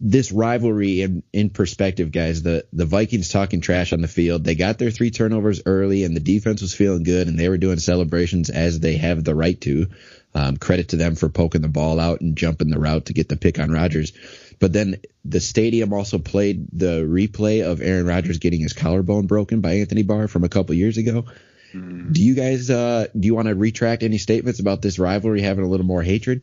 this 0.00 0.30
rivalry 0.30 1.02
in, 1.02 1.22
in 1.32 1.50
perspective, 1.50 2.12
guys, 2.12 2.42
the, 2.42 2.64
the 2.72 2.84
Vikings 2.84 3.30
talking 3.30 3.60
trash 3.60 3.92
on 3.92 4.00
the 4.00 4.08
field. 4.08 4.44
They 4.44 4.54
got 4.54 4.78
their 4.78 4.92
three 4.92 5.10
turnovers 5.10 5.62
early 5.66 6.04
and 6.04 6.14
the 6.14 6.20
defense 6.20 6.62
was 6.62 6.74
feeling 6.74 7.02
good 7.02 7.26
and 7.26 7.38
they 7.38 7.48
were 7.48 7.58
doing 7.58 7.78
celebrations 7.78 8.48
as 8.48 8.78
they 8.78 8.96
have 8.96 9.24
the 9.24 9.34
right 9.34 9.60
to. 9.62 9.88
Um, 10.34 10.58
credit 10.58 10.90
to 10.90 10.96
them 10.96 11.14
for 11.14 11.30
poking 11.30 11.62
the 11.62 11.68
ball 11.68 11.98
out 11.98 12.20
and 12.20 12.36
jumping 12.36 12.68
the 12.68 12.78
route 12.78 13.06
to 13.06 13.14
get 13.14 13.28
the 13.28 13.36
pick 13.36 13.58
on 13.58 13.70
Rodgers. 13.70 14.12
but 14.60 14.72
then 14.72 14.96
the 15.24 15.40
stadium 15.40 15.92
also 15.92 16.18
played 16.18 16.66
the 16.72 17.02
replay 17.02 17.64
of 17.64 17.80
Aaron 17.80 18.06
Rodgers 18.06 18.38
getting 18.38 18.60
his 18.60 18.74
collarbone 18.74 19.26
broken 19.26 19.62
by 19.62 19.74
Anthony 19.76 20.02
Barr 20.02 20.28
from 20.28 20.44
a 20.44 20.48
couple 20.48 20.74
years 20.74 20.98
ago. 20.98 21.24
Mm. 21.74 22.12
Do 22.12 22.22
you 22.22 22.34
guys 22.34 22.70
uh, 22.70 23.06
do 23.18 23.26
you 23.26 23.34
want 23.34 23.48
to 23.48 23.54
retract 23.54 24.02
any 24.02 24.18
statements 24.18 24.60
about 24.60 24.82
this 24.82 24.98
rivalry 24.98 25.40
having 25.40 25.64
a 25.64 25.68
little 25.68 25.86
more 25.86 26.02
hatred? 26.02 26.42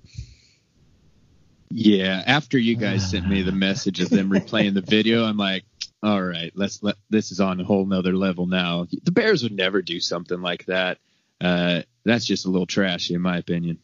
Yeah, 1.69 2.23
after 2.25 2.57
you 2.57 2.75
guys 2.75 3.09
sent 3.09 3.27
me 3.27 3.41
the 3.41 3.51
message 3.53 3.99
of 3.99 4.09
them 4.09 4.29
replaying 4.29 4.73
the 4.73 4.81
video, 4.81 5.25
I'm 5.25 5.37
like, 5.37 5.65
all 6.03 6.21
right, 6.21 6.51
let's 6.55 6.83
let 6.83 6.95
this 7.09 7.31
is 7.31 7.39
on 7.39 7.59
a 7.59 7.63
whole 7.63 7.85
nother 7.85 8.15
level 8.15 8.45
now. 8.45 8.87
The 9.03 9.11
Bears 9.11 9.43
would 9.43 9.51
never 9.55 9.81
do 9.81 9.99
something 9.99 10.41
like 10.41 10.65
that. 10.65 10.99
Uh, 11.41 11.81
that's 12.03 12.25
just 12.25 12.45
a 12.45 12.49
little 12.49 12.67
trashy, 12.67 13.13
in 13.15 13.21
my 13.21 13.37
opinion. 13.37 13.79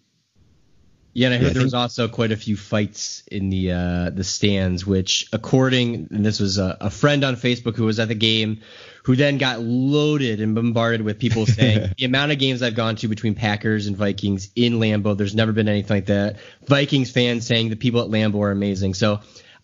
Yeah, 1.13 1.27
and 1.27 1.35
I 1.35 1.37
heard 1.39 1.47
yeah, 1.47 1.53
there 1.53 1.63
was 1.63 1.73
also 1.73 2.07
quite 2.07 2.31
a 2.31 2.37
few 2.37 2.55
fights 2.55 3.23
in 3.29 3.49
the 3.49 3.71
uh, 3.71 4.09
the 4.11 4.23
stands, 4.23 4.85
which, 4.85 5.27
according, 5.33 6.07
and 6.09 6.25
this 6.25 6.39
was 6.39 6.57
a, 6.57 6.77
a, 6.79 6.89
friend 6.89 7.25
on 7.25 7.35
Facebook 7.35 7.75
who 7.75 7.83
was 7.83 7.99
at 7.99 8.07
the 8.07 8.15
game, 8.15 8.61
who 9.03 9.17
then 9.17 9.37
got 9.37 9.59
loaded 9.59 10.39
and 10.39 10.55
bombarded 10.55 11.01
with 11.01 11.19
people 11.19 11.45
saying 11.47 11.93
the 11.97 12.05
amount 12.05 12.31
of 12.31 12.39
games 12.39 12.61
I've 12.61 12.75
gone 12.75 12.95
to 12.97 13.09
between 13.09 13.35
Packers 13.35 13.87
and 13.87 13.97
Vikings 13.97 14.51
in 14.55 14.79
Lambeau, 14.79 15.17
there's 15.17 15.35
never 15.35 15.51
been 15.51 15.67
anything 15.67 15.97
like 15.97 16.05
that. 16.05 16.37
Vikings 16.65 17.11
fans 17.11 17.45
saying 17.45 17.69
the 17.69 17.75
people 17.75 18.01
at 18.01 18.07
Lambeau 18.07 18.41
are 18.43 18.51
amazing. 18.51 18.93
So 18.93 19.19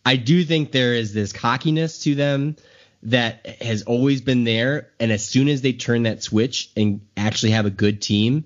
I 0.06 0.18
do 0.18 0.44
think 0.44 0.74
there 0.74 0.96
is 0.96 1.14
this 1.14 1.32
cockiness 1.32 2.04
to 2.04 2.16
them 2.16 2.58
that 3.04 3.46
has 3.62 3.84
always 3.84 4.20
been 4.20 4.44
there, 4.44 4.90
and 5.00 5.14
as 5.14 5.26
soon 5.26 5.48
as 5.48 5.62
they 5.62 5.72
turn 5.72 6.04
that 6.04 6.24
switch 6.24 6.72
and 6.76 7.02
actually 7.16 7.52
have 7.52 7.66
a 7.66 7.70
good 7.70 8.02
team 8.02 8.46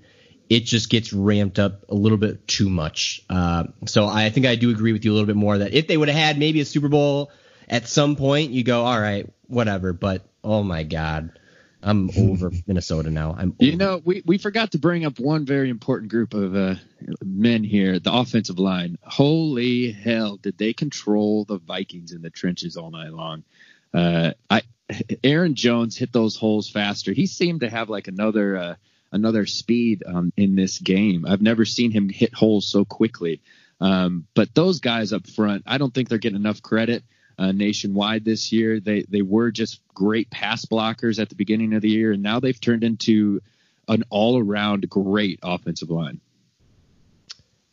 it 0.51 0.65
just 0.65 0.89
gets 0.89 1.13
ramped 1.13 1.59
up 1.59 1.85
a 1.87 1.95
little 1.95 2.17
bit 2.17 2.45
too 2.45 2.69
much. 2.69 3.21
Uh, 3.29 3.63
so 3.85 4.05
I 4.05 4.29
think 4.31 4.45
I 4.45 4.55
do 4.55 4.69
agree 4.69 4.91
with 4.91 5.05
you 5.05 5.13
a 5.13 5.13
little 5.13 5.25
bit 5.25 5.37
more 5.37 5.57
that 5.57 5.73
if 5.73 5.87
they 5.87 5.95
would 5.95 6.09
have 6.09 6.17
had 6.17 6.37
maybe 6.37 6.59
a 6.59 6.65
Super 6.65 6.89
Bowl 6.89 7.31
at 7.69 7.87
some 7.87 8.17
point, 8.17 8.51
you 8.51 8.61
go, 8.61 8.83
all 8.83 8.99
right, 8.99 9.31
whatever. 9.47 9.93
But 9.93 10.25
oh 10.43 10.61
my 10.61 10.83
God, 10.83 11.39
I'm 11.81 12.09
over 12.17 12.51
Minnesota 12.67 13.09
now. 13.09 13.33
I'm 13.37 13.51
over. 13.51 13.63
you 13.63 13.77
know 13.77 14.01
we 14.03 14.23
we 14.25 14.37
forgot 14.37 14.73
to 14.73 14.77
bring 14.77 15.05
up 15.05 15.21
one 15.21 15.45
very 15.45 15.69
important 15.69 16.11
group 16.11 16.33
of 16.33 16.53
uh, 16.53 16.75
men 17.23 17.63
here, 17.63 17.97
the 17.99 18.11
offensive 18.11 18.59
line. 18.59 18.97
Holy 19.03 19.93
hell, 19.93 20.35
did 20.35 20.57
they 20.57 20.73
control 20.73 21.45
the 21.45 21.59
Vikings 21.59 22.11
in 22.11 22.21
the 22.21 22.29
trenches 22.29 22.75
all 22.75 22.91
night 22.91 23.13
long? 23.13 23.45
Uh, 23.93 24.31
I 24.49 24.63
Aaron 25.23 25.55
Jones 25.55 25.95
hit 25.95 26.11
those 26.11 26.35
holes 26.35 26.69
faster. 26.69 27.13
He 27.13 27.25
seemed 27.25 27.61
to 27.61 27.69
have 27.69 27.87
like 27.87 28.09
another. 28.09 28.77
Another 29.11 29.45
speed 29.45 30.03
um, 30.05 30.31
in 30.37 30.55
this 30.55 30.79
game. 30.79 31.25
I've 31.27 31.41
never 31.41 31.65
seen 31.65 31.91
him 31.91 32.09
hit 32.09 32.33
holes 32.33 32.67
so 32.67 32.85
quickly. 32.85 33.41
Um, 33.81 34.27
but 34.35 34.53
those 34.53 34.79
guys 34.79 35.11
up 35.11 35.27
front, 35.27 35.63
I 35.65 35.77
don't 35.77 35.93
think 35.93 36.07
they're 36.07 36.17
getting 36.17 36.39
enough 36.39 36.61
credit 36.61 37.03
uh, 37.37 37.51
nationwide 37.51 38.23
this 38.23 38.51
year. 38.51 38.79
They 38.79 39.03
they 39.09 39.23
were 39.23 39.51
just 39.51 39.81
great 39.93 40.29
pass 40.29 40.65
blockers 40.65 41.19
at 41.19 41.29
the 41.29 41.35
beginning 41.35 41.73
of 41.73 41.81
the 41.81 41.89
year, 41.89 42.11
and 42.11 42.21
now 42.21 42.39
they've 42.39 42.59
turned 42.59 42.83
into 42.83 43.41
an 43.87 44.03
all 44.09 44.39
around 44.39 44.87
great 44.89 45.39
offensive 45.41 45.89
line. 45.89 46.21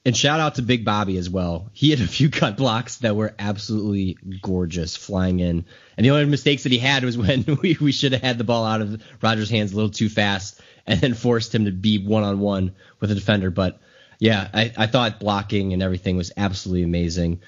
And 0.09 0.17
shout 0.17 0.41
out 0.41 0.55
to 0.55 0.63
Big 0.63 0.87
Bobby 0.87 1.19
as 1.19 1.29
well. 1.29 1.69
He 1.75 1.91
had 1.91 2.01
a 2.01 2.07
few 2.07 2.31
cut 2.31 2.57
blocks 2.57 2.97
that 3.01 3.15
were 3.15 3.35
absolutely 3.39 4.17
gorgeous 4.41 4.97
flying 4.97 5.41
in. 5.41 5.67
And 5.99 6.07
the 6.07 6.13
only 6.13 6.25
mistakes 6.25 6.63
that 6.63 6.73
he 6.73 6.79
had 6.79 7.05
was 7.05 7.19
when 7.19 7.45
we, 7.63 7.77
we 7.79 7.93
should 7.93 8.13
have 8.13 8.23
had 8.23 8.39
the 8.39 8.45
ball 8.45 8.65
out 8.65 8.81
of 8.81 9.03
Rodgers' 9.21 9.51
hands 9.51 9.75
a 9.75 9.77
little 9.77 9.91
too 9.91 10.09
fast 10.09 10.63
and 10.87 10.99
then 10.99 11.13
forced 11.13 11.55
him 11.55 11.67
to 11.67 11.73
be 11.73 11.99
one 11.99 12.23
on 12.23 12.41
one 12.41 12.75
with 13.01 13.11
a 13.11 13.15
defender. 13.15 13.51
But 13.51 13.81
yeah, 14.19 14.49
I, 14.55 14.73
I 14.79 14.87
thought 14.87 15.21
blocking 15.21 15.75
and 15.75 15.83
everything 15.83 16.17
was 16.17 16.33
absolutely 16.39 16.85
amazing. 16.85 17.43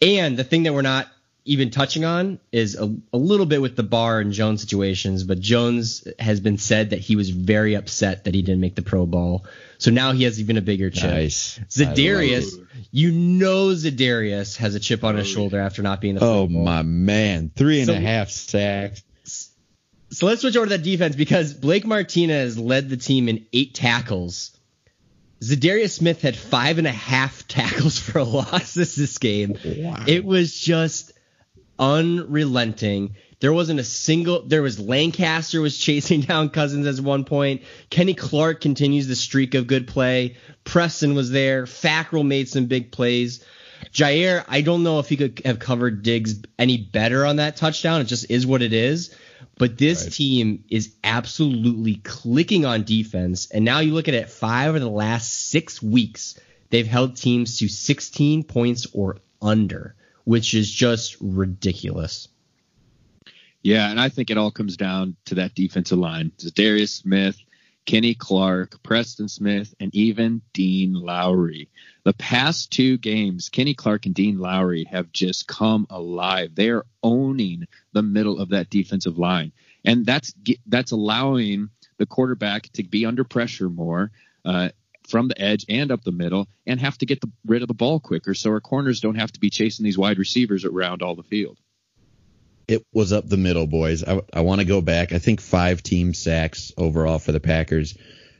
And 0.00 0.34
the 0.38 0.44
thing 0.44 0.62
that 0.62 0.72
we're 0.72 0.80
not 0.80 1.08
even 1.48 1.70
touching 1.70 2.04
on 2.04 2.38
is 2.52 2.76
a, 2.76 2.94
a, 3.12 3.16
little 3.16 3.46
bit 3.46 3.62
with 3.62 3.74
the 3.74 3.82
Barr 3.82 4.20
and 4.20 4.32
Jones 4.32 4.60
situations, 4.60 5.24
but 5.24 5.40
Jones 5.40 6.06
has 6.18 6.40
been 6.40 6.58
said 6.58 6.90
that 6.90 7.00
he 7.00 7.16
was 7.16 7.30
very 7.30 7.74
upset 7.74 8.24
that 8.24 8.34
he 8.34 8.42
didn't 8.42 8.60
make 8.60 8.74
the 8.74 8.82
Pro 8.82 9.06
Bowl. 9.06 9.46
So 9.78 9.90
now 9.90 10.12
he 10.12 10.24
has 10.24 10.40
even 10.40 10.58
a 10.58 10.60
bigger 10.60 10.90
chip. 10.90 11.10
Nice. 11.10 11.58
Za'Darius, 11.70 12.54
you 12.90 13.12
know 13.12 13.68
Za'Darius 13.68 14.58
has 14.58 14.74
a 14.74 14.80
chip 14.80 15.04
on 15.04 15.16
his 15.16 15.26
oh, 15.28 15.34
shoulder 15.34 15.58
after 15.58 15.82
not 15.82 16.00
being 16.02 16.16
the 16.16 16.24
Oh 16.24 16.46
my 16.46 16.82
man, 16.82 17.50
three 17.54 17.78
and 17.80 17.86
so, 17.86 17.94
a 17.94 17.98
half 17.98 18.28
sacks. 18.28 19.02
So 20.10 20.26
let's 20.26 20.42
switch 20.42 20.56
over 20.56 20.66
to 20.66 20.70
that 20.70 20.82
defense 20.82 21.16
because 21.16 21.54
Blake 21.54 21.86
Martinez 21.86 22.58
led 22.58 22.90
the 22.90 22.96
team 22.96 23.28
in 23.28 23.46
eight 23.52 23.74
tackles. 23.74 24.58
Za'Darius 25.40 25.92
Smith 25.92 26.20
had 26.20 26.36
five 26.36 26.78
and 26.78 26.86
a 26.86 26.92
half 26.92 27.46
tackles 27.48 27.98
for 27.98 28.18
a 28.18 28.24
loss 28.24 28.74
this, 28.74 28.96
this 28.96 29.16
game. 29.18 29.56
Wow. 29.64 30.04
It 30.06 30.24
was 30.24 30.58
just 30.58 31.12
unrelenting. 31.78 33.14
There 33.40 33.52
wasn't 33.52 33.80
a 33.80 33.84
single. 33.84 34.42
There 34.42 34.62
was 34.62 34.80
Lancaster 34.80 35.60
was 35.60 35.78
chasing 35.78 36.22
down 36.22 36.50
Cousins 36.50 36.86
at 36.86 37.04
one 37.04 37.24
point. 37.24 37.62
Kenny 37.90 38.14
Clark 38.14 38.60
continues 38.60 39.06
the 39.06 39.16
streak 39.16 39.54
of 39.54 39.66
good 39.66 39.86
play. 39.86 40.36
Preston 40.64 41.14
was 41.14 41.30
there. 41.30 41.64
Fackrell 41.64 42.26
made 42.26 42.48
some 42.48 42.66
big 42.66 42.90
plays. 42.90 43.44
Jaire, 43.92 44.44
I 44.48 44.60
don't 44.60 44.82
know 44.82 44.98
if 44.98 45.08
he 45.08 45.16
could 45.16 45.40
have 45.44 45.58
covered 45.60 46.02
Diggs 46.02 46.42
any 46.58 46.78
better 46.78 47.24
on 47.24 47.36
that 47.36 47.56
touchdown. 47.56 48.00
It 48.00 48.04
just 48.04 48.30
is 48.30 48.46
what 48.46 48.62
it 48.62 48.72
is. 48.72 49.14
But 49.56 49.76
this 49.76 50.04
right. 50.04 50.12
team 50.12 50.64
is 50.68 50.94
absolutely 51.02 51.96
clicking 51.96 52.64
on 52.64 52.84
defense. 52.84 53.50
And 53.50 53.64
now 53.64 53.80
you 53.80 53.92
look 53.92 54.08
at 54.08 54.14
it, 54.14 54.30
five 54.30 54.74
of 54.74 54.80
the 54.80 54.88
last 54.88 55.48
six 55.50 55.82
weeks, 55.82 56.38
they've 56.70 56.86
held 56.86 57.16
teams 57.16 57.58
to 57.58 57.68
16 57.68 58.44
points 58.44 58.86
or 58.92 59.18
under, 59.42 59.94
which 60.28 60.52
is 60.52 60.70
just 60.70 61.16
ridiculous. 61.22 62.28
Yeah, 63.62 63.90
and 63.90 63.98
I 63.98 64.10
think 64.10 64.28
it 64.28 64.36
all 64.36 64.50
comes 64.50 64.76
down 64.76 65.16
to 65.24 65.36
that 65.36 65.54
defensive 65.54 65.96
line. 65.96 66.32
Darius 66.54 66.92
Smith, 66.92 67.38
Kenny 67.86 68.12
Clark, 68.12 68.82
Preston 68.82 69.28
Smith, 69.28 69.74
and 69.80 69.94
even 69.94 70.42
Dean 70.52 70.92
Lowry. 70.92 71.70
The 72.04 72.12
past 72.12 72.70
two 72.70 72.98
games, 72.98 73.48
Kenny 73.48 73.72
Clark 73.72 74.04
and 74.04 74.14
Dean 74.14 74.38
Lowry 74.38 74.84
have 74.90 75.10
just 75.12 75.48
come 75.48 75.86
alive. 75.88 76.54
They 76.54 76.68
are 76.68 76.84
owning 77.02 77.66
the 77.94 78.02
middle 78.02 78.38
of 78.38 78.50
that 78.50 78.68
defensive 78.68 79.16
line, 79.16 79.52
and 79.82 80.04
that's 80.04 80.34
that's 80.66 80.92
allowing 80.92 81.70
the 81.96 82.04
quarterback 82.04 82.70
to 82.74 82.82
be 82.82 83.06
under 83.06 83.24
pressure 83.24 83.70
more. 83.70 84.10
Uh, 84.44 84.68
from 85.08 85.28
the 85.28 85.40
edge 85.40 85.64
and 85.68 85.90
up 85.90 86.02
the 86.04 86.12
middle, 86.12 86.46
and 86.66 86.80
have 86.80 86.98
to 86.98 87.06
get 87.06 87.20
the, 87.20 87.30
rid 87.46 87.62
of 87.62 87.68
the 87.68 87.74
ball 87.74 88.00
quicker, 88.00 88.34
so 88.34 88.50
our 88.50 88.60
corners 88.60 89.00
don't 89.00 89.16
have 89.16 89.32
to 89.32 89.40
be 89.40 89.50
chasing 89.50 89.84
these 89.84 89.98
wide 89.98 90.18
receivers 90.18 90.64
around 90.64 91.02
all 91.02 91.14
the 91.14 91.22
field 91.22 91.58
it 92.68 92.86
was 92.92 93.12
up 93.12 93.26
the 93.26 93.38
middle, 93.38 93.66
boys. 93.66 94.04
I, 94.04 94.20
I 94.32 94.42
want 94.42 94.60
to 94.60 94.66
go 94.66 94.82
back. 94.82 95.12
I 95.12 95.18
think 95.18 95.40
five 95.40 95.82
team 95.82 96.12
sacks 96.12 96.70
overall 96.76 97.18
for 97.18 97.32
the 97.32 97.40
Packers, 97.40 97.96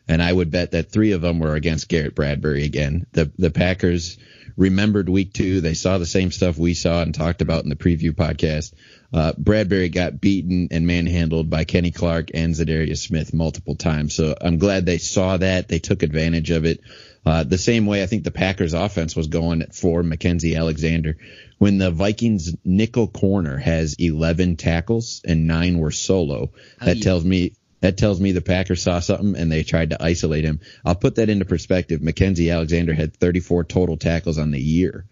and 0.08 0.22
I 0.22 0.32
would 0.32 0.50
bet 0.50 0.72
that 0.72 0.90
three 0.90 1.12
of 1.12 1.20
them 1.20 1.38
were 1.38 1.54
against 1.54 1.88
Garrett 1.88 2.14
Bradbury 2.14 2.64
again. 2.64 3.06
The 3.12 3.30
the 3.38 3.50
Packers 3.50 4.18
remembered 4.56 5.08
week 5.08 5.32
two. 5.32 5.60
They 5.60 5.74
saw 5.74 5.98
the 5.98 6.06
same 6.06 6.32
stuff 6.32 6.58
we 6.58 6.74
saw 6.74 7.02
and 7.02 7.14
talked 7.14 7.42
about 7.42 7.62
in 7.62 7.70
the 7.70 7.76
preview 7.76 8.10
podcast. 8.12 8.74
Uh, 9.12 9.32
Bradbury 9.38 9.88
got 9.88 10.20
beaten 10.20 10.68
and 10.70 10.86
manhandled 10.86 11.48
by 11.48 11.64
Kenny 11.64 11.92
Clark 11.92 12.30
and 12.34 12.54
Za'Darius 12.54 12.98
Smith 12.98 13.32
multiple 13.32 13.76
times. 13.76 14.14
So 14.14 14.34
I'm 14.38 14.58
glad 14.58 14.84
they 14.84 14.98
saw 14.98 15.36
that. 15.36 15.68
They 15.68 15.78
took 15.78 16.02
advantage 16.02 16.50
of 16.50 16.64
it. 16.64 16.80
Uh, 17.24 17.44
the 17.44 17.58
same 17.58 17.86
way 17.86 18.02
I 18.02 18.06
think 18.06 18.24
the 18.24 18.30
Packers 18.30 18.74
offense 18.74 19.14
was 19.14 19.28
going 19.28 19.64
for 19.72 20.02
Mackenzie 20.02 20.56
Alexander. 20.56 21.16
When 21.58 21.78
the 21.78 21.90
Vikings 21.90 22.54
nickel 22.64 23.06
corner 23.06 23.58
has 23.58 23.94
11 23.98 24.56
tackles 24.56 25.22
and 25.24 25.46
nine 25.46 25.78
were 25.78 25.90
solo, 25.90 26.52
that 26.80 27.02
tells 27.02 27.24
me 27.24 27.54
that 27.80 27.97
tells 27.97 28.20
me 28.20 28.32
the 28.32 28.40
Packers 28.40 28.82
saw 28.82 29.00
something 29.00 29.37
and 29.37 29.50
they 29.50 29.62
tried 29.62 29.90
to 29.90 30.02
isolate 30.02 30.44
him. 30.44 30.61
I'll 30.85 30.94
put 30.94 31.16
that 31.16 31.28
into 31.28 31.44
perspective. 31.44 32.02
Mackenzie 32.02 32.50
Alexander 32.50 32.94
had 32.94 33.16
34 33.16 33.64
total 33.64 33.97
tackles 33.97 34.38
on 34.38 34.50
the 34.50 34.61
year 34.61 35.04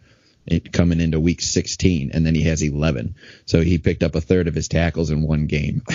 coming 0.72 1.00
into 1.00 1.18
week 1.18 1.40
16 1.40 2.12
and 2.14 2.24
then 2.24 2.34
he 2.34 2.42
has 2.42 2.62
11 2.62 3.16
so 3.46 3.60
he 3.62 3.78
picked 3.78 4.04
up 4.04 4.14
a 4.14 4.20
third 4.20 4.46
of 4.46 4.54
his 4.54 4.68
tackles 4.68 5.10
in 5.10 5.22
one 5.22 5.46
game. 5.46 5.82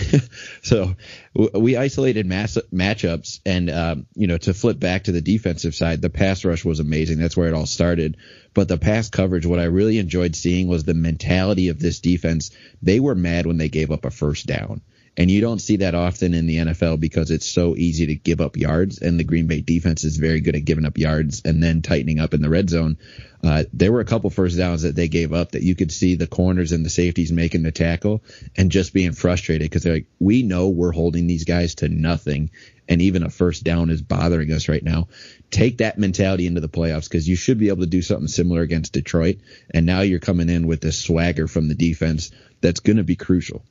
So 0.63 0.95
we 1.33 1.75
isolated 1.77 2.25
mass, 2.25 2.57
matchups 2.73 3.39
and 3.45 3.69
um, 3.69 4.05
you 4.13 4.27
know 4.27 4.37
to 4.37 4.53
flip 4.53 4.79
back 4.79 5.05
to 5.05 5.11
the 5.11 5.21
defensive 5.21 5.73
side 5.73 6.01
the 6.01 6.09
pass 6.09 6.45
rush 6.45 6.63
was 6.63 6.79
amazing. 6.79 7.19
That's 7.19 7.35
where 7.35 7.47
it 7.47 7.53
all 7.53 7.65
started. 7.65 8.17
But 8.53 8.67
the 8.67 8.77
pass 8.77 9.09
coverage 9.09 9.45
what 9.45 9.59
i 9.59 9.65
really 9.65 9.97
enjoyed 9.97 10.35
seeing 10.35 10.67
was 10.67 10.83
the 10.83 10.93
mentality 10.93 11.69
of 11.69 11.79
this 11.79 11.99
defense. 11.99 12.51
They 12.81 12.99
were 12.99 13.15
mad 13.15 13.45
when 13.45 13.57
they 13.57 13.69
gave 13.69 13.91
up 13.91 14.05
a 14.05 14.11
first 14.11 14.45
down 14.45 14.81
And 15.17 15.29
you 15.29 15.41
don't 15.41 15.59
see 15.59 15.77
that 15.77 15.93
often 15.93 16.33
in 16.33 16.47
the 16.47 16.57
NFL 16.57 16.99
because 17.01 17.31
it's 17.31 17.45
so 17.45 17.75
easy 17.75 18.07
to 18.07 18.15
give 18.15 18.39
up 18.39 18.55
yards, 18.55 18.99
and 19.01 19.19
the 19.19 19.25
Green 19.25 19.45
Bay 19.45 19.59
defense 19.59 20.05
is 20.05 20.15
very 20.15 20.39
good 20.39 20.55
at 20.55 20.63
giving 20.63 20.85
up 20.85 20.97
yards 20.97 21.41
and 21.43 21.61
then 21.61 21.81
tightening 21.81 22.19
up 22.19 22.33
in 22.33 22.41
the 22.41 22.49
red 22.49 22.69
zone. 22.69 22.97
Uh, 23.43 23.65
there 23.73 23.91
were 23.91 23.99
a 23.99 24.05
couple 24.05 24.29
first 24.29 24.57
downs 24.57 24.83
that 24.83 24.95
they 24.95 25.09
gave 25.09 25.33
up 25.33 25.51
that 25.51 25.63
you 25.63 25.75
could 25.75 25.91
see 25.91 26.15
the 26.15 26.27
corners 26.27 26.71
and 26.71 26.85
the 26.85 26.89
safeties 26.89 27.31
making 27.31 27.63
the 27.63 27.73
tackle 27.73 28.23
and 28.55 28.71
just 28.71 28.93
being 28.93 29.11
frustrated 29.11 29.69
because 29.69 29.83
they're 29.83 29.95
like, 29.95 30.07
we 30.19 30.43
know 30.43 30.69
we're 30.69 30.93
holding 30.93 31.27
these 31.27 31.43
guys 31.43 31.75
to 31.75 31.89
nothing, 31.89 32.49
and 32.87 33.01
even 33.01 33.23
a 33.23 33.29
first 33.29 33.65
down 33.65 33.89
is 33.89 34.01
bothering 34.01 34.53
us 34.53 34.69
right 34.69 34.83
now. 34.83 35.09
Take 35.49 35.79
that 35.79 35.97
mentality 35.97 36.47
into 36.47 36.61
the 36.61 36.69
playoffs 36.69 37.09
because 37.09 37.27
you 37.27 37.35
should 37.35 37.57
be 37.57 37.67
able 37.67 37.81
to 37.81 37.85
do 37.85 38.01
something 38.01 38.27
similar 38.27 38.61
against 38.61 38.93
Detroit, 38.93 39.39
and 39.73 39.85
now 39.85 40.01
you're 40.01 40.19
coming 40.19 40.49
in 40.49 40.67
with 40.67 40.79
this 40.79 40.97
swagger 40.97 41.49
from 41.49 41.67
the 41.67 41.75
defense 41.75 42.31
that's 42.61 42.79
going 42.79 42.97
to 42.97 43.03
be 43.03 43.17
crucial 43.17 43.61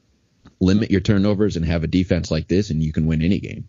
limit 0.60 0.90
your 0.90 1.00
turnovers 1.00 1.56
and 1.56 1.64
have 1.64 1.84
a 1.84 1.88
defense 1.88 2.30
like 2.30 2.48
this, 2.48 2.70
and 2.70 2.82
you 2.82 2.92
can 2.92 3.06
win 3.06 3.22
any 3.22 3.40
game. 3.40 3.68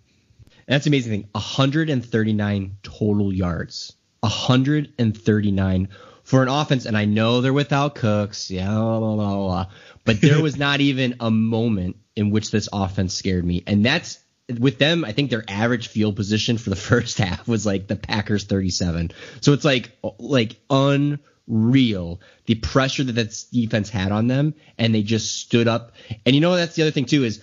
That's 0.68 0.86
the 0.86 0.90
amazing 0.90 1.12
thing. 1.12 1.30
139 1.32 2.78
total 2.84 3.34
yards. 3.34 3.94
139 4.22 5.88
for 6.24 6.44
an 6.44 6.48
offense, 6.48 6.86
and 6.86 6.96
I 6.96 7.06
know 7.06 7.42
they're 7.42 7.52
without 7.52 7.96
Cooks, 7.96 8.52
yeah, 8.52 8.70
blah, 8.74 9.00
blah, 9.00 9.16
blah, 9.16 9.66
but 10.06 10.22
there 10.22 10.42
was 10.42 10.58
not 10.58 10.80
even 10.82 11.16
a 11.20 11.32
moment 11.32 11.98
in 12.16 12.30
which 12.30 12.52
this 12.52 12.70
offense 12.72 13.14
scared 13.14 13.44
me, 13.44 13.64
and 13.66 13.84
that's 13.84 14.20
with 14.60 14.78
them. 14.78 15.04
I 15.04 15.12
think 15.12 15.30
their 15.30 15.44
average 15.48 15.88
field 15.88 16.16
position 16.16 16.58
for 16.58 16.70
the 16.70 16.76
first 16.92 17.18
half 17.18 17.48
was 17.48 17.66
like 17.66 17.88
the 17.88 17.96
Packers 17.96 18.44
37. 18.44 19.12
So 19.42 19.54
it's 19.54 19.66
like 19.66 19.92
like 20.20 20.58
un 20.70 21.20
real 21.48 22.22
the 22.46 22.56
pressure 22.56 23.04
that 23.04 23.14
that 23.14 23.44
defense 23.52 23.90
had 23.90 24.12
on 24.12 24.28
them, 24.28 24.54
and 24.78 24.94
they 24.94 25.04
just 25.04 25.40
stood 25.40 25.68
up. 25.68 25.94
And 26.26 26.36
you 26.36 26.42
know 26.42 26.56
that's 26.56 26.76
the 26.76 26.84
other 26.84 26.92
thing 26.92 27.06
too 27.06 27.24
is 27.24 27.42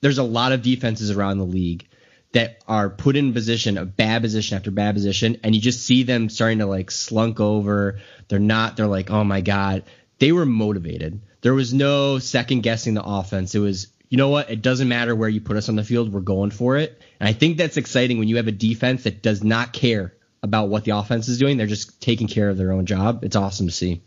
there's 0.00 0.18
a 0.18 0.22
lot 0.22 0.52
of 0.52 0.62
defenses 0.62 1.10
around 1.10 1.38
the 1.38 1.44
league 1.44 1.88
that 2.32 2.62
are 2.68 2.90
put 2.90 3.16
in 3.16 3.32
position, 3.32 3.78
a 3.78 3.84
bad 3.84 4.22
position 4.22 4.56
after 4.56 4.70
bad 4.70 4.94
position, 4.94 5.38
and 5.42 5.54
you 5.54 5.60
just 5.60 5.86
see 5.86 6.02
them 6.02 6.28
starting 6.28 6.58
to 6.58 6.66
like 6.66 6.90
slunk 6.90 7.40
over. 7.40 7.98
They're 8.28 8.38
not. 8.38 8.76
They're 8.76 8.86
like, 8.86 9.10
oh 9.10 9.24
my 9.24 9.40
god. 9.40 9.84
They 10.18 10.32
were 10.32 10.46
motivated. 10.46 11.20
There 11.42 11.54
was 11.54 11.74
no 11.74 12.18
second 12.18 12.62
guessing 12.62 12.94
the 12.94 13.04
offense. 13.04 13.54
It 13.54 13.58
was, 13.58 13.88
you 14.08 14.16
know 14.16 14.30
what? 14.30 14.50
It 14.50 14.62
doesn't 14.62 14.88
matter 14.88 15.14
where 15.14 15.28
you 15.28 15.40
put 15.40 15.56
us 15.56 15.68
on 15.68 15.76
the 15.76 15.84
field. 15.84 16.12
We're 16.12 16.20
going 16.20 16.50
for 16.50 16.76
it. 16.76 17.00
And 17.20 17.28
I 17.28 17.32
think 17.32 17.56
that's 17.56 17.76
exciting 17.76 18.18
when 18.18 18.28
you 18.28 18.36
have 18.36 18.48
a 18.48 18.52
defense 18.52 19.04
that 19.04 19.22
does 19.22 19.44
not 19.44 19.72
care 19.72 20.14
about 20.46 20.68
what 20.68 20.84
the 20.84 20.92
offense 20.92 21.28
is 21.28 21.38
doing. 21.38 21.56
They're 21.56 21.66
just 21.66 22.00
taking 22.00 22.28
care 22.28 22.48
of 22.48 22.56
their 22.56 22.72
own 22.72 22.86
job. 22.86 23.24
It's 23.24 23.36
awesome 23.36 23.66
to 23.66 23.72
see. 23.72 24.02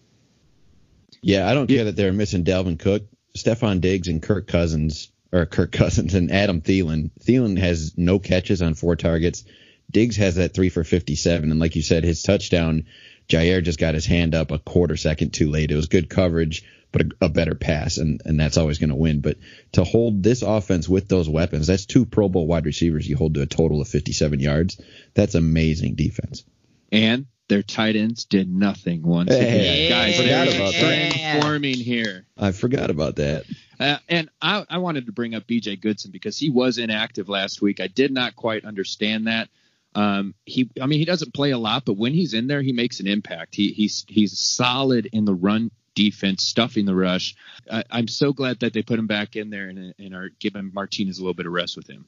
Yeah, 1.21 1.47
I 1.47 1.53
don't 1.53 1.67
care 1.67 1.83
that 1.85 1.95
they're 1.95 2.13
missing 2.13 2.43
Dalvin 2.43 2.79
Cook, 2.79 3.03
Stefon 3.37 3.81
Diggs, 3.81 4.07
and 4.07 4.21
Kirk 4.21 4.47
Cousins, 4.47 5.11
or 5.31 5.45
Kirk 5.45 5.71
Cousins 5.71 6.13
and 6.13 6.31
Adam 6.31 6.61
Thielen. 6.61 7.11
Thielen 7.21 7.57
has 7.59 7.97
no 7.97 8.19
catches 8.19 8.61
on 8.61 8.73
four 8.73 8.95
targets. 8.95 9.43
Diggs 9.91 10.15
has 10.17 10.35
that 10.35 10.53
three 10.53 10.69
for 10.69 10.83
57. 10.83 11.51
And 11.51 11.59
like 11.59 11.75
you 11.75 11.81
said, 11.81 12.03
his 12.03 12.23
touchdown, 12.23 12.85
Jaire 13.27 13.63
just 13.63 13.79
got 13.79 13.95
his 13.95 14.05
hand 14.05 14.33
up 14.33 14.51
a 14.51 14.59
quarter 14.59 14.97
second 14.97 15.33
too 15.33 15.49
late. 15.49 15.71
It 15.71 15.75
was 15.75 15.87
good 15.87 16.09
coverage, 16.09 16.63
but 16.91 17.01
a, 17.01 17.09
a 17.21 17.29
better 17.29 17.55
pass, 17.55 17.97
and, 17.97 18.21
and 18.25 18.39
that's 18.39 18.57
always 18.57 18.79
going 18.79 18.89
to 18.89 18.95
win. 18.95 19.21
But 19.21 19.37
to 19.73 19.83
hold 19.83 20.23
this 20.23 20.41
offense 20.41 20.89
with 20.89 21.07
those 21.07 21.29
weapons, 21.29 21.67
that's 21.67 21.85
two 21.85 22.05
Pro 22.05 22.29
Bowl 22.29 22.47
wide 22.47 22.65
receivers 22.65 23.07
you 23.07 23.15
hold 23.15 23.35
to 23.35 23.41
a 23.41 23.45
total 23.45 23.81
of 23.81 23.87
57 23.87 24.39
yards. 24.39 24.81
That's 25.13 25.35
amazing 25.35 25.95
defense. 25.95 26.43
And 26.91 27.27
their 27.47 27.63
tight 27.63 27.95
ends 27.95 28.25
did 28.25 28.49
nothing 28.49 29.01
once 29.01 29.31
again. 29.31 29.49
Hey, 29.49 29.89
Guys, 29.89 30.17
forgot 30.17 30.47
about 30.47 30.73
a 30.73 30.81
that. 30.81 31.65
here. 31.65 32.25
I 32.37 32.51
forgot 32.51 32.89
about 32.89 33.15
that. 33.17 33.45
Uh, 33.79 33.97
and 34.07 34.29
I, 34.41 34.65
I 34.69 34.77
wanted 34.77 35.05
to 35.07 35.11
bring 35.11 35.35
up 35.35 35.47
BJ 35.47 35.79
Goodson 35.79 36.11
because 36.11 36.37
he 36.37 36.49
was 36.49 36.77
inactive 36.77 37.29
last 37.29 37.61
week. 37.61 37.79
I 37.79 37.87
did 37.87 38.11
not 38.11 38.35
quite 38.35 38.65
understand 38.65 39.27
that. 39.27 39.49
Um, 39.95 40.35
he, 40.45 40.69
I 40.79 40.85
mean, 40.85 40.99
he 40.99 41.05
doesn't 41.05 41.33
play 41.33 41.51
a 41.51 41.57
lot, 41.57 41.85
but 41.85 41.97
when 41.97 42.13
he's 42.13 42.33
in 42.33 42.47
there, 42.47 42.61
he 42.61 42.71
makes 42.73 42.99
an 42.99 43.07
impact. 43.07 43.55
He, 43.55 43.71
he's 43.71 44.05
he's 44.07 44.37
solid 44.37 45.07
in 45.11 45.25
the 45.25 45.33
run 45.33 45.71
defense, 45.99 46.45
stuffing 46.45 46.85
the 46.85 46.95
rush. 46.95 47.35
I, 47.69 47.83
I'm 47.91 48.07
so 48.07 48.31
glad 48.31 48.61
that 48.61 48.71
they 48.71 48.83
put 48.83 48.99
him 48.99 49.07
back 49.07 49.35
in 49.35 49.49
there 49.49 49.67
and, 49.67 49.93
and 49.99 50.15
are 50.15 50.29
giving 50.39 50.71
Martinez 50.73 51.19
a 51.19 51.21
little 51.21 51.33
bit 51.33 51.45
of 51.45 51.51
rest 51.51 51.75
with 51.75 51.89
him. 51.89 52.05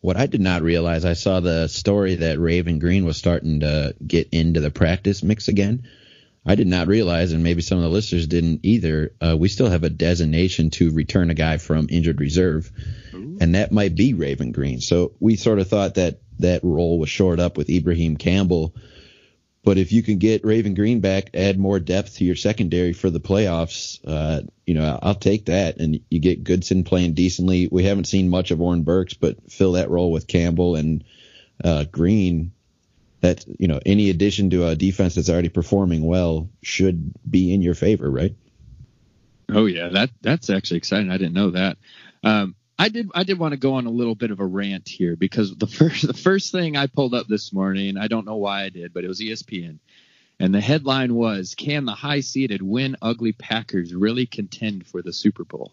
What 0.00 0.16
I 0.16 0.26
did 0.26 0.40
not 0.40 0.62
realize, 0.62 1.04
I 1.04 1.12
saw 1.12 1.40
the 1.40 1.68
story 1.68 2.14
that 2.16 2.38
Raven 2.38 2.78
Greene 2.78 3.04
was 3.04 3.18
starting 3.18 3.60
to 3.60 3.94
get 4.06 4.30
into 4.32 4.60
the 4.60 4.70
practice 4.70 5.22
mix 5.22 5.48
again. 5.48 5.86
I 6.46 6.54
did 6.54 6.66
not 6.66 6.88
realize, 6.88 7.32
and 7.32 7.42
maybe 7.42 7.60
some 7.60 7.78
of 7.78 7.84
the 7.84 7.90
listeners 7.90 8.26
didn't 8.26 8.60
either. 8.62 9.12
Uh, 9.20 9.36
we 9.38 9.48
still 9.48 9.68
have 9.68 9.84
a 9.84 9.90
designation 9.90 10.70
to 10.70 10.90
return 10.90 11.30
a 11.30 11.34
guy 11.34 11.58
from 11.58 11.88
injured 11.90 12.20
reserve, 12.20 12.70
and 13.40 13.54
that 13.54 13.72
might 13.72 13.94
be 13.94 14.14
Raven 14.14 14.52
Greene. 14.52 14.80
So 14.80 15.12
we 15.20 15.36
sort 15.36 15.58
of 15.58 15.68
thought 15.68 15.94
that 15.94 16.20
that 16.38 16.64
role 16.64 16.98
was 16.98 17.10
shored 17.10 17.40
up 17.40 17.56
with 17.56 17.70
Ibraheim 17.70 18.16
Campbell. 18.16 18.74
But 19.64 19.78
if 19.78 19.92
you 19.92 20.02
can 20.02 20.18
get 20.18 20.44
Raven 20.44 20.74
Greene 20.74 21.00
back, 21.00 21.30
add 21.32 21.58
more 21.58 21.80
depth 21.80 22.16
to 22.16 22.24
your 22.24 22.36
secondary 22.36 22.92
for 22.92 23.08
the 23.08 23.20
playoffs, 23.20 23.98
uh, 24.06 24.42
you 24.66 24.74
know, 24.74 24.98
I'll 25.02 25.14
take 25.14 25.46
that. 25.46 25.78
And 25.78 26.00
you 26.10 26.20
get 26.20 26.44
Goodson 26.44 26.84
playing 26.84 27.14
decently. 27.14 27.68
We 27.72 27.84
haven't 27.84 28.04
seen 28.04 28.28
much 28.28 28.50
of 28.50 28.60
Oren 28.60 28.82
Burks, 28.82 29.14
but 29.14 29.50
fill 29.50 29.72
that 29.72 29.88
role 29.88 30.12
with 30.12 30.26
Campbell 30.26 30.76
and 30.76 31.02
uh, 31.64 31.84
Greene. 31.90 32.52
That 33.22 33.42
you 33.58 33.68
know, 33.68 33.80
any 33.86 34.10
addition 34.10 34.50
to 34.50 34.66
a 34.66 34.76
defense 34.76 35.14
that's 35.14 35.30
already 35.30 35.48
performing 35.48 36.04
well 36.04 36.50
should 36.62 37.14
be 37.28 37.54
in 37.54 37.62
your 37.62 37.74
favor, 37.74 38.10
right? 38.10 38.34
Oh 39.48 39.64
yeah, 39.64 39.88
that 39.88 40.10
that's 40.20 40.50
actually 40.50 40.76
exciting. 40.76 41.10
I 41.10 41.16
didn't 41.16 41.32
know 41.32 41.50
that. 41.52 41.78
Um, 42.22 42.54
I 42.78 42.88
did 42.88 43.10
I 43.14 43.24
did 43.24 43.38
want 43.38 43.52
to 43.52 43.58
go 43.58 43.74
on 43.74 43.86
a 43.86 43.90
little 43.90 44.14
bit 44.14 44.30
of 44.30 44.40
a 44.40 44.46
rant 44.46 44.88
here 44.88 45.16
because 45.16 45.54
the 45.54 45.66
first 45.68 46.06
the 46.06 46.14
first 46.14 46.52
thing 46.52 46.76
I 46.76 46.86
pulled 46.86 47.14
up 47.14 47.26
this 47.26 47.52
morning, 47.52 47.96
I 47.96 48.08
don't 48.08 48.26
know 48.26 48.36
why 48.36 48.64
I 48.64 48.68
did, 48.68 48.92
but 48.92 49.04
it 49.04 49.08
was 49.08 49.20
ESPN. 49.20 49.78
And 50.40 50.52
the 50.52 50.60
headline 50.60 51.14
was 51.14 51.54
Can 51.54 51.84
the 51.84 51.92
high 51.92 52.20
seeded 52.20 52.62
win 52.62 52.96
ugly 53.00 53.32
Packers 53.32 53.94
really 53.94 54.26
contend 54.26 54.86
for 54.86 55.02
the 55.02 55.12
Super 55.12 55.44
Bowl? 55.44 55.72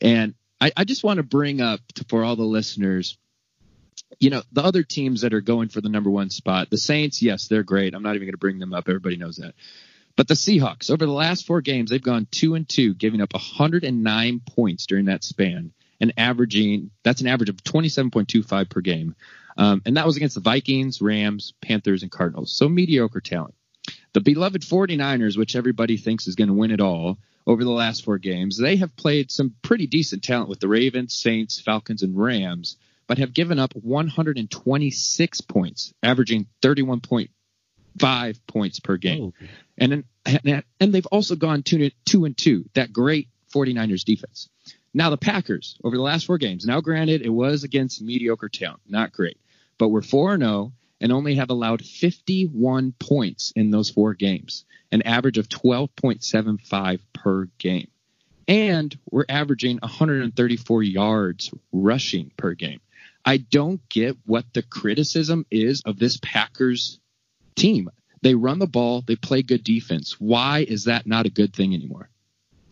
And 0.00 0.34
I, 0.60 0.72
I 0.76 0.84
just 0.84 1.04
want 1.04 1.18
to 1.18 1.22
bring 1.22 1.60
up 1.60 1.80
to, 1.94 2.04
for 2.04 2.24
all 2.24 2.36
the 2.36 2.42
listeners, 2.42 3.18
you 4.18 4.30
know, 4.30 4.42
the 4.52 4.62
other 4.62 4.82
teams 4.82 5.20
that 5.20 5.34
are 5.34 5.40
going 5.40 5.68
for 5.68 5.80
the 5.80 5.88
number 5.88 6.10
one 6.10 6.30
spot, 6.30 6.70
the 6.70 6.78
Saints, 6.78 7.20
yes, 7.20 7.48
they're 7.48 7.62
great. 7.62 7.94
I'm 7.94 8.02
not 8.02 8.14
even 8.14 8.26
going 8.26 8.32
to 8.32 8.38
bring 8.38 8.58
them 8.58 8.72
up. 8.72 8.88
Everybody 8.88 9.16
knows 9.16 9.36
that. 9.36 9.54
But 10.16 10.28
the 10.28 10.34
Seahawks, 10.34 10.90
over 10.90 11.04
the 11.04 11.12
last 11.12 11.46
four 11.46 11.60
games, 11.60 11.90
they've 11.90 12.02
gone 12.02 12.26
two 12.30 12.54
and 12.54 12.68
two, 12.68 12.94
giving 12.94 13.20
up 13.20 13.32
109 13.32 14.40
points 14.46 14.86
during 14.86 15.06
that 15.06 15.24
span 15.24 15.72
and 16.02 16.12
averaging 16.16 16.90
that's 17.04 17.20
an 17.22 17.28
average 17.28 17.48
of 17.48 17.56
27.25 17.62 18.68
per 18.68 18.80
game. 18.80 19.14
Um, 19.56 19.80
and 19.86 19.96
that 19.96 20.04
was 20.04 20.16
against 20.16 20.34
the 20.34 20.40
Vikings, 20.40 21.00
Rams, 21.00 21.54
Panthers, 21.62 22.02
and 22.02 22.10
Cardinals. 22.10 22.52
So 22.52 22.68
mediocre 22.68 23.20
talent. 23.20 23.54
The 24.12 24.20
beloved 24.20 24.62
49ers, 24.62 25.38
which 25.38 25.56
everybody 25.56 25.96
thinks 25.96 26.26
is 26.26 26.34
going 26.34 26.48
to 26.48 26.54
win 26.54 26.72
it 26.72 26.80
all 26.80 27.18
over 27.46 27.62
the 27.64 27.70
last 27.70 28.04
four 28.04 28.18
games, 28.18 28.58
they 28.58 28.76
have 28.76 28.96
played 28.96 29.30
some 29.30 29.54
pretty 29.62 29.86
decent 29.86 30.24
talent 30.24 30.48
with 30.48 30.60
the 30.60 30.68
Ravens, 30.68 31.14
Saints, 31.14 31.60
Falcons, 31.60 32.02
and 32.02 32.18
Rams, 32.18 32.76
but 33.06 33.18
have 33.18 33.32
given 33.32 33.58
up 33.58 33.74
126 33.74 35.40
points, 35.42 35.94
averaging 36.02 36.46
31.5 36.62 38.40
points 38.46 38.80
per 38.80 38.96
game. 38.96 39.32
Oh. 39.40 39.46
And, 39.78 40.04
and 40.24 40.64
and 40.80 40.92
they've 40.92 41.06
also 41.06 41.36
gone 41.36 41.62
two, 41.62 41.90
two 42.04 42.24
and 42.24 42.36
two. 42.36 42.68
That 42.74 42.92
great 42.92 43.28
49ers 43.54 44.04
defense. 44.04 44.48
Now 44.94 45.10
the 45.10 45.16
Packers 45.16 45.78
over 45.82 45.96
the 45.96 46.02
last 46.02 46.26
four 46.26 46.38
games. 46.38 46.66
Now, 46.66 46.80
granted, 46.80 47.22
it 47.22 47.30
was 47.30 47.64
against 47.64 48.02
mediocre 48.02 48.48
talent, 48.48 48.82
not 48.86 49.12
great, 49.12 49.38
but 49.78 49.88
we're 49.88 50.02
four 50.02 50.34
and 50.34 50.42
zero 50.42 50.72
and 51.00 51.10
only 51.10 51.34
have 51.36 51.50
allowed 51.50 51.84
51 51.84 52.94
points 52.98 53.52
in 53.56 53.70
those 53.70 53.90
four 53.90 54.14
games, 54.14 54.64
an 54.92 55.02
average 55.02 55.38
of 55.38 55.48
12.75 55.48 57.00
per 57.12 57.46
game, 57.58 57.88
and 58.46 58.96
we're 59.10 59.24
averaging 59.28 59.78
134 59.78 60.82
yards 60.84 61.50
rushing 61.72 62.30
per 62.36 62.54
game. 62.54 62.80
I 63.24 63.38
don't 63.38 63.80
get 63.88 64.16
what 64.26 64.44
the 64.52 64.62
criticism 64.62 65.46
is 65.50 65.82
of 65.84 65.98
this 65.98 66.18
Packers 66.22 67.00
team. 67.56 67.88
They 68.20 68.36
run 68.36 68.60
the 68.60 68.66
ball, 68.68 69.02
they 69.04 69.16
play 69.16 69.42
good 69.42 69.64
defense. 69.64 70.20
Why 70.20 70.60
is 70.60 70.84
that 70.84 71.06
not 71.06 71.26
a 71.26 71.30
good 71.30 71.52
thing 71.52 71.74
anymore? 71.74 72.08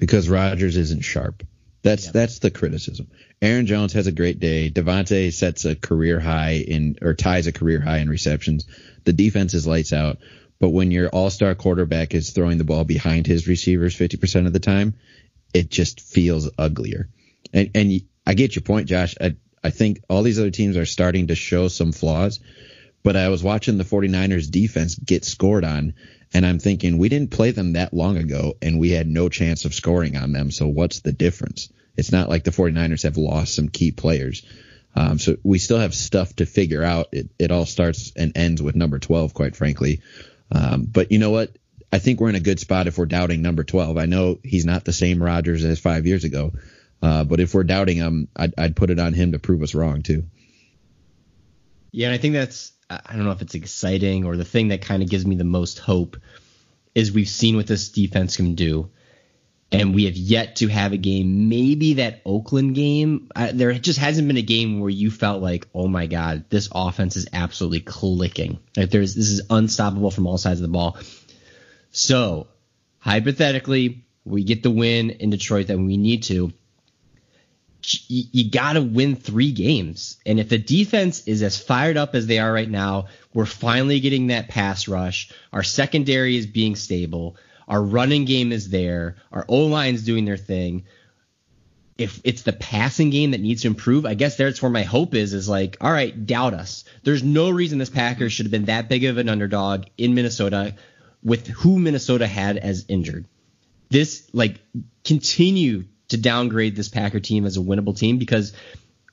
because 0.00 0.28
Rodgers 0.28 0.76
isn't 0.76 1.02
sharp. 1.02 1.46
That's 1.82 2.06
Yeah. 2.06 2.10
that's 2.12 2.38
the 2.40 2.50
criticism. 2.50 3.08
Aaron 3.40 3.66
Jones 3.66 3.92
has 3.94 4.06
a 4.06 4.12
great 4.12 4.38
day. 4.38 4.70
Davante 4.70 5.32
sets 5.32 5.64
a 5.64 5.74
career 5.74 6.20
high 6.20 6.56
in 6.56 6.96
or 7.00 7.14
ties 7.14 7.46
a 7.46 7.52
career 7.52 7.80
high 7.80 7.98
in 7.98 8.08
receptions. 8.08 8.66
The 9.04 9.12
defense 9.12 9.54
is 9.54 9.66
lights 9.66 9.92
out. 9.92 10.18
But 10.58 10.70
when 10.70 10.90
your 10.90 11.08
all-star 11.08 11.54
quarterback 11.54 12.14
is 12.14 12.30
throwing 12.30 12.58
the 12.58 12.64
ball 12.64 12.84
behind 12.84 13.26
his 13.26 13.48
receivers 13.48 13.96
50% 13.96 14.46
of 14.46 14.52
the 14.52 14.60
time, 14.60 14.94
it 15.54 15.70
just 15.70 16.00
feels 16.02 16.50
uglier. 16.58 17.08
And 17.52 17.70
and 17.74 18.02
I 18.26 18.34
get 18.34 18.54
your 18.54 18.62
point, 18.62 18.86
Josh. 18.88 19.14
I 19.20 19.36
I 19.64 19.70
think 19.70 20.02
all 20.08 20.22
these 20.22 20.38
other 20.38 20.50
teams 20.50 20.76
are 20.76 20.86
starting 20.86 21.28
to 21.28 21.34
show 21.34 21.68
some 21.68 21.92
flaws, 21.92 22.40
but 23.02 23.16
I 23.16 23.28
was 23.28 23.42
watching 23.42 23.78
the 23.78 23.84
49ers 23.84 24.50
defense 24.50 24.94
get 24.94 25.24
scored 25.24 25.64
on 25.64 25.94
And 26.32 26.46
I'm 26.46 26.58
thinking 26.58 26.98
we 26.98 27.08
didn't 27.08 27.32
play 27.32 27.50
them 27.50 27.72
that 27.72 27.92
long 27.92 28.16
ago 28.16 28.56
and 28.62 28.78
we 28.78 28.90
had 28.90 29.08
no 29.08 29.28
chance 29.28 29.64
of 29.64 29.74
scoring 29.74 30.16
on 30.16 30.32
them. 30.32 30.50
So 30.50 30.68
what's 30.68 31.00
the 31.00 31.12
difference? 31.12 31.72
It's 31.96 32.12
not 32.12 32.28
like 32.28 32.44
the 32.44 32.52
49ers 32.52 33.02
have 33.02 33.16
lost 33.16 33.54
some 33.54 33.68
key 33.68 33.90
players. 33.90 34.44
Um, 34.94 35.18
so 35.18 35.36
we 35.42 35.58
still 35.58 35.78
have 35.78 35.94
stuff 35.94 36.34
to 36.36 36.46
figure 36.46 36.82
out. 36.82 37.08
It, 37.12 37.30
it 37.38 37.50
all 37.50 37.66
starts 37.66 38.12
and 38.16 38.36
ends 38.36 38.62
with 38.62 38.76
number 38.76 38.98
12, 38.98 39.34
quite 39.34 39.56
frankly. 39.56 40.02
Um, 40.52 40.84
but 40.84 41.12
you 41.12 41.18
know 41.18 41.30
what? 41.30 41.56
I 41.92 41.98
think 41.98 42.20
we're 42.20 42.28
in 42.28 42.36
a 42.36 42.40
good 42.40 42.60
spot 42.60 42.86
if 42.86 42.98
we're 42.98 43.06
doubting 43.06 43.42
number 43.42 43.64
12. 43.64 43.98
I 43.98 44.06
know 44.06 44.38
he's 44.44 44.64
not 44.64 44.84
the 44.84 44.92
same 44.92 45.22
Rodgers 45.22 45.64
as 45.64 45.80
five 45.80 46.06
years 46.06 46.24
ago, 46.24 46.52
uh, 47.02 47.24
but 47.24 47.40
if 47.40 47.54
we're 47.54 47.64
doubting 47.64 47.96
him, 47.96 48.28
I'd, 48.36 48.54
I'd 48.56 48.76
put 48.76 48.90
it 48.90 49.00
on 49.00 49.12
him 49.12 49.32
to 49.32 49.40
prove 49.40 49.62
us 49.62 49.74
wrong 49.74 50.02
too. 50.02 50.24
Yeah, 51.90 52.06
and 52.06 52.14
I 52.14 52.18
think 52.18 52.34
that's 52.34 52.72
I 52.90 53.14
don't 53.14 53.24
know 53.24 53.30
if 53.30 53.42
it's 53.42 53.54
exciting 53.54 54.24
or 54.24 54.36
the 54.36 54.44
thing 54.44 54.68
that 54.68 54.82
kind 54.82 55.02
of 55.02 55.08
gives 55.08 55.24
me 55.24 55.36
the 55.36 55.44
most 55.44 55.78
hope 55.78 56.16
is 56.94 57.12
we've 57.12 57.28
seen 57.28 57.56
what 57.56 57.68
this 57.68 57.88
defense 57.90 58.36
can 58.36 58.54
do. 58.54 58.90
And 59.72 59.94
we 59.94 60.06
have 60.06 60.16
yet 60.16 60.56
to 60.56 60.66
have 60.66 60.92
a 60.92 60.96
game, 60.96 61.48
maybe 61.48 61.94
that 61.94 62.22
Oakland 62.26 62.74
game. 62.74 63.30
There 63.52 63.72
just 63.74 64.00
hasn't 64.00 64.26
been 64.26 64.36
a 64.36 64.42
game 64.42 64.80
where 64.80 64.90
you 64.90 65.12
felt 65.12 65.40
like, 65.40 65.68
oh 65.72 65.86
my 65.86 66.06
God, 66.06 66.46
this 66.50 66.68
offense 66.74 67.16
is 67.16 67.28
absolutely 67.32 67.78
clicking. 67.78 68.58
Like 68.76 68.90
there's 68.90 69.14
this 69.14 69.28
is 69.28 69.42
unstoppable 69.48 70.10
from 70.10 70.26
all 70.26 70.38
sides 70.38 70.58
of 70.58 70.62
the 70.62 70.72
ball. 70.72 70.98
So 71.92 72.48
hypothetically, 72.98 74.04
we 74.24 74.42
get 74.42 74.64
the 74.64 74.72
win 74.72 75.10
in 75.10 75.30
Detroit 75.30 75.68
that 75.68 75.78
we 75.78 75.96
need 75.96 76.24
to 76.24 76.52
you, 77.82 78.24
you 78.32 78.50
got 78.50 78.74
to 78.74 78.82
win 78.82 79.16
three 79.16 79.52
games. 79.52 80.18
And 80.26 80.38
if 80.38 80.48
the 80.48 80.58
defense 80.58 81.26
is 81.26 81.42
as 81.42 81.60
fired 81.60 81.96
up 81.96 82.14
as 82.14 82.26
they 82.26 82.38
are 82.38 82.52
right 82.52 82.68
now, 82.68 83.06
we're 83.32 83.46
finally 83.46 84.00
getting 84.00 84.28
that 84.28 84.48
pass 84.48 84.88
rush. 84.88 85.30
Our 85.52 85.62
secondary 85.62 86.36
is 86.36 86.46
being 86.46 86.76
stable. 86.76 87.36
Our 87.68 87.82
running 87.82 88.24
game 88.24 88.52
is 88.52 88.70
there. 88.70 89.16
Our 89.32 89.44
O 89.48 89.66
line 89.66 89.94
is 89.94 90.04
doing 90.04 90.24
their 90.24 90.36
thing. 90.36 90.84
If 91.96 92.20
it's 92.24 92.42
the 92.42 92.52
passing 92.52 93.10
game 93.10 93.32
that 93.32 93.40
needs 93.40 93.62
to 93.62 93.68
improve, 93.68 94.06
I 94.06 94.14
guess 94.14 94.36
that's 94.36 94.62
where 94.62 94.70
my 94.70 94.82
hope 94.82 95.14
is. 95.14 95.34
Is 95.34 95.48
like, 95.48 95.76
all 95.80 95.92
right, 95.92 96.26
doubt 96.26 96.54
us. 96.54 96.84
There's 97.04 97.22
no 97.22 97.50
reason 97.50 97.78
this 97.78 97.90
Packers 97.90 98.32
should 98.32 98.46
have 98.46 98.50
been 98.50 98.64
that 98.64 98.88
big 98.88 99.04
of 99.04 99.18
an 99.18 99.28
underdog 99.28 99.84
in 99.98 100.14
Minnesota 100.14 100.74
with 101.22 101.46
who 101.46 101.78
Minnesota 101.78 102.26
had 102.26 102.56
as 102.56 102.86
injured. 102.88 103.26
This 103.90 104.28
like 104.32 104.60
continue 105.04 105.84
to 106.10 106.16
downgrade 106.16 106.76
this 106.76 106.88
Packer 106.88 107.20
team 107.20 107.46
as 107.46 107.56
a 107.56 107.60
winnable 107.60 107.96
team 107.96 108.18
because 108.18 108.52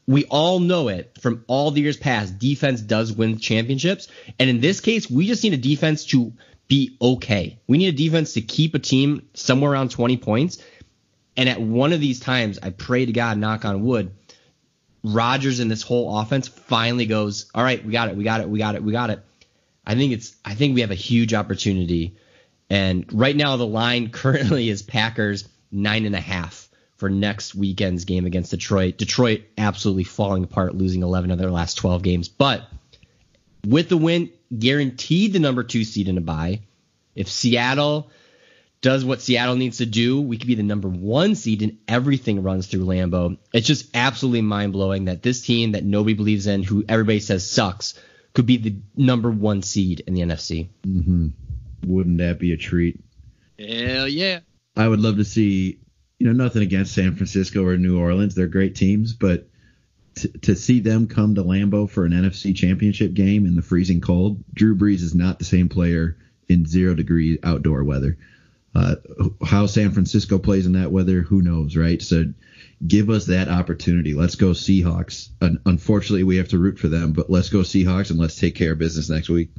we 0.07 0.25
all 0.25 0.59
know 0.59 0.87
it 0.87 1.17
from 1.21 1.43
all 1.47 1.71
the 1.71 1.81
years 1.81 1.97
past. 1.97 2.39
Defense 2.39 2.81
does 2.81 3.11
win 3.11 3.39
championships. 3.39 4.07
And 4.39 4.49
in 4.49 4.61
this 4.61 4.79
case, 4.79 5.09
we 5.09 5.27
just 5.27 5.43
need 5.43 5.53
a 5.53 5.57
defense 5.57 6.05
to 6.07 6.33
be 6.67 6.97
okay. 7.01 7.59
We 7.67 7.77
need 7.77 7.89
a 7.89 7.97
defense 7.97 8.33
to 8.33 8.41
keep 8.41 8.73
a 8.73 8.79
team 8.79 9.27
somewhere 9.33 9.71
around 9.71 9.91
20 9.91 10.17
points. 10.17 10.63
And 11.35 11.49
at 11.49 11.61
one 11.61 11.93
of 11.93 11.99
these 11.99 12.19
times, 12.19 12.57
I 12.63 12.71
pray 12.71 13.05
to 13.05 13.11
God, 13.11 13.37
knock 13.37 13.65
on 13.65 13.83
wood, 13.83 14.11
Rodgers 15.03 15.59
and 15.59 15.69
this 15.69 15.83
whole 15.83 16.19
offense 16.19 16.47
finally 16.47 17.05
goes, 17.05 17.49
all 17.53 17.63
right, 17.63 17.83
we 17.85 17.91
got 17.91 18.09
it, 18.09 18.15
we 18.15 18.23
got 18.23 18.41
it, 18.41 18.49
we 18.49 18.59
got 18.59 18.75
it, 18.75 18.83
we 18.83 18.91
got 18.91 19.09
it. 19.09 19.23
I 19.85 19.95
think 19.95 20.13
it's, 20.13 20.35
I 20.43 20.55
think 20.55 20.73
we 20.73 20.81
have 20.81 20.91
a 20.91 20.95
huge 20.95 21.33
opportunity. 21.33 22.15
And 22.69 23.05
right 23.13 23.35
now, 23.35 23.55
the 23.57 23.67
line 23.67 24.09
currently 24.11 24.69
is 24.69 24.81
Packers 24.81 25.47
nine 25.71 26.05
and 26.05 26.15
a 26.15 26.21
half 26.21 26.66
for 26.97 27.09
next 27.09 27.55
weekend's 27.55 28.05
game 28.05 28.25
against 28.25 28.51
Detroit. 28.51 28.97
Detroit 28.97 29.43
absolutely 29.57 30.03
falling 30.03 30.43
apart, 30.43 30.75
losing 30.75 31.03
11 31.03 31.31
of 31.31 31.37
their 31.37 31.51
last 31.51 31.75
12 31.75 32.01
games. 32.03 32.27
But 32.27 32.67
with 33.65 33.89
the 33.89 33.97
win, 33.97 34.31
guaranteed 34.57 35.33
the 35.33 35.39
number 35.39 35.63
two 35.63 35.83
seed 35.83 36.09
in 36.09 36.17
a 36.17 36.21
bye. 36.21 36.61
If 37.15 37.29
Seattle 37.29 38.09
does 38.81 39.03
what 39.03 39.21
Seattle 39.21 39.55
needs 39.55 39.77
to 39.77 39.85
do, 39.85 40.21
we 40.21 40.37
could 40.37 40.47
be 40.47 40.55
the 40.55 40.63
number 40.63 40.87
one 40.87 41.35
seed 41.35 41.61
and 41.61 41.77
everything 41.87 42.43
runs 42.43 42.67
through 42.67 42.85
Lambeau. 42.85 43.37
It's 43.53 43.67
just 43.67 43.95
absolutely 43.95 44.41
mind 44.41 44.73
blowing 44.73 45.05
that 45.05 45.23
this 45.23 45.41
team 45.41 45.71
that 45.71 45.83
nobody 45.83 46.13
believes 46.13 46.47
in, 46.47 46.63
who 46.63 46.85
everybody 46.87 47.19
says 47.19 47.49
sucks, 47.49 47.99
could 48.33 48.45
be 48.45 48.57
the 48.57 48.75
number 48.95 49.31
one 49.31 49.61
seed 49.61 50.03
in 50.05 50.13
the 50.13 50.21
NFC. 50.21 50.69
Mm-hmm. 50.85 51.27
Wouldn't 51.85 52.19
that 52.19 52.39
be 52.39 52.53
a 52.53 52.57
treat? 52.57 52.99
Hell 53.59 54.07
yeah. 54.07 54.39
I 54.75 54.87
would 54.87 54.99
love 54.99 55.17
to 55.17 55.25
see 55.25 55.79
you 56.19 56.27
know, 56.27 56.33
nothing 56.33 56.63
against 56.63 56.93
San 56.93 57.15
Francisco 57.15 57.63
or 57.63 57.77
New 57.77 57.99
Orleans. 57.99 58.35
They're 58.35 58.47
great 58.47 58.75
teams, 58.75 59.13
but 59.13 59.47
to 60.41 60.55
see 60.55 60.79
them 60.79 61.07
come 61.07 61.35
to 61.35 61.43
Lambeau 61.43 61.89
for 61.89 62.05
an 62.05 62.11
NFC 62.11 62.55
championship 62.55 63.13
game 63.13 63.45
in 63.45 63.55
the 63.55 63.61
freezing 63.61 64.01
cold, 64.01 64.43
Drew 64.53 64.75
Brees 64.75 65.03
is 65.03 65.13
not 65.13 65.37
the 65.37 65.45
same 65.45 65.69
player 65.69 66.17
in 66.47 66.65
zero 66.65 66.95
degree 66.95 67.37
outdoor 67.43 67.83
weather. 67.83 68.17
Uh, 68.73 68.95
how 69.45 69.65
San 69.65 69.91
Francisco 69.91 70.37
plays 70.37 70.65
in 70.65 70.73
that 70.73 70.91
weather, 70.91 71.21
who 71.21 71.41
knows, 71.41 71.75
right? 71.75 72.01
So 72.01 72.25
give 72.85 73.09
us 73.09 73.25
that 73.25 73.47
opportunity. 73.47 74.13
Let's 74.13 74.35
go 74.35 74.51
Seahawks. 74.51 75.29
unfortunately, 75.65 76.23
we 76.23 76.37
have 76.37 76.49
to 76.49 76.57
root 76.57 76.77
for 76.77 76.87
them, 76.87 77.13
but 77.13 77.29
let's 77.29 77.49
go 77.49 77.59
Seahawks 77.59 78.11
and 78.11 78.19
let's 78.19 78.35
take 78.35 78.55
care 78.55 78.73
of 78.73 78.79
business 78.79 79.09
next 79.09 79.29
week. 79.29 79.49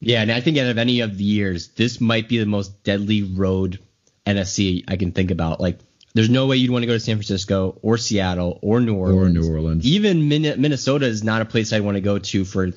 Yeah, 0.00 0.22
and 0.22 0.30
I 0.30 0.40
think 0.40 0.58
out 0.58 0.70
of 0.70 0.78
any 0.78 1.00
of 1.00 1.16
the 1.16 1.24
years, 1.24 1.68
this 1.68 2.00
might 2.00 2.28
be 2.28 2.38
the 2.38 2.46
most 2.46 2.84
deadly 2.84 3.22
road 3.22 3.80
NFC 4.28 4.84
I 4.86 4.96
can 4.96 5.12
think 5.12 5.30
about. 5.30 5.60
Like, 5.60 5.78
there's 6.14 6.30
no 6.30 6.46
way 6.46 6.56
you'd 6.56 6.70
want 6.70 6.82
to 6.82 6.86
go 6.86 6.92
to 6.92 7.00
San 7.00 7.16
Francisco 7.16 7.78
or 7.82 7.98
Seattle 7.98 8.58
or 8.62 8.80
New 8.80 8.94
Orleans. 8.94 9.36
Or 9.36 9.40
New 9.40 9.52
Orleans. 9.52 9.86
Even 9.86 10.28
Minnesota 10.28 11.06
is 11.06 11.24
not 11.24 11.42
a 11.42 11.44
place 11.44 11.72
I'd 11.72 11.82
want 11.82 11.96
to 11.96 12.00
go 12.00 12.18
to 12.18 12.44
for 12.44 12.70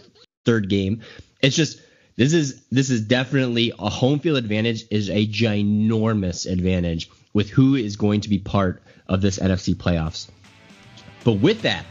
third 0.46 0.70
game. 0.70 1.02
It's 1.42 1.56
just 1.56 1.82
this 2.18 2.34
is 2.34 2.62
this 2.72 2.90
is 2.90 3.02
definitely 3.02 3.74
a 3.78 3.90
home 3.90 4.20
field 4.20 4.38
advantage 4.38 4.84
is 4.92 5.10
a 5.10 5.26
ginormous 5.28 6.52
advantage 6.52 7.10
with 7.34 7.50
who 7.50 7.76
is 7.76 7.96
going 7.96 8.22
to 8.22 8.30
be 8.30 8.38
part 8.38 8.84
of 9.08 9.22
this 9.22 9.40
NFC 9.40 9.76
playoffs. 9.76 10.30
But 11.24 11.34
with 11.34 11.64
that, 11.64 11.86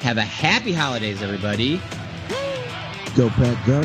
have 0.00 0.18
a 0.18 0.22
happy 0.22 0.72
holidays, 0.72 1.22
everybody. 1.22 1.80
Go 3.16 3.28
Pack 3.30 3.66
Go. 3.66 3.82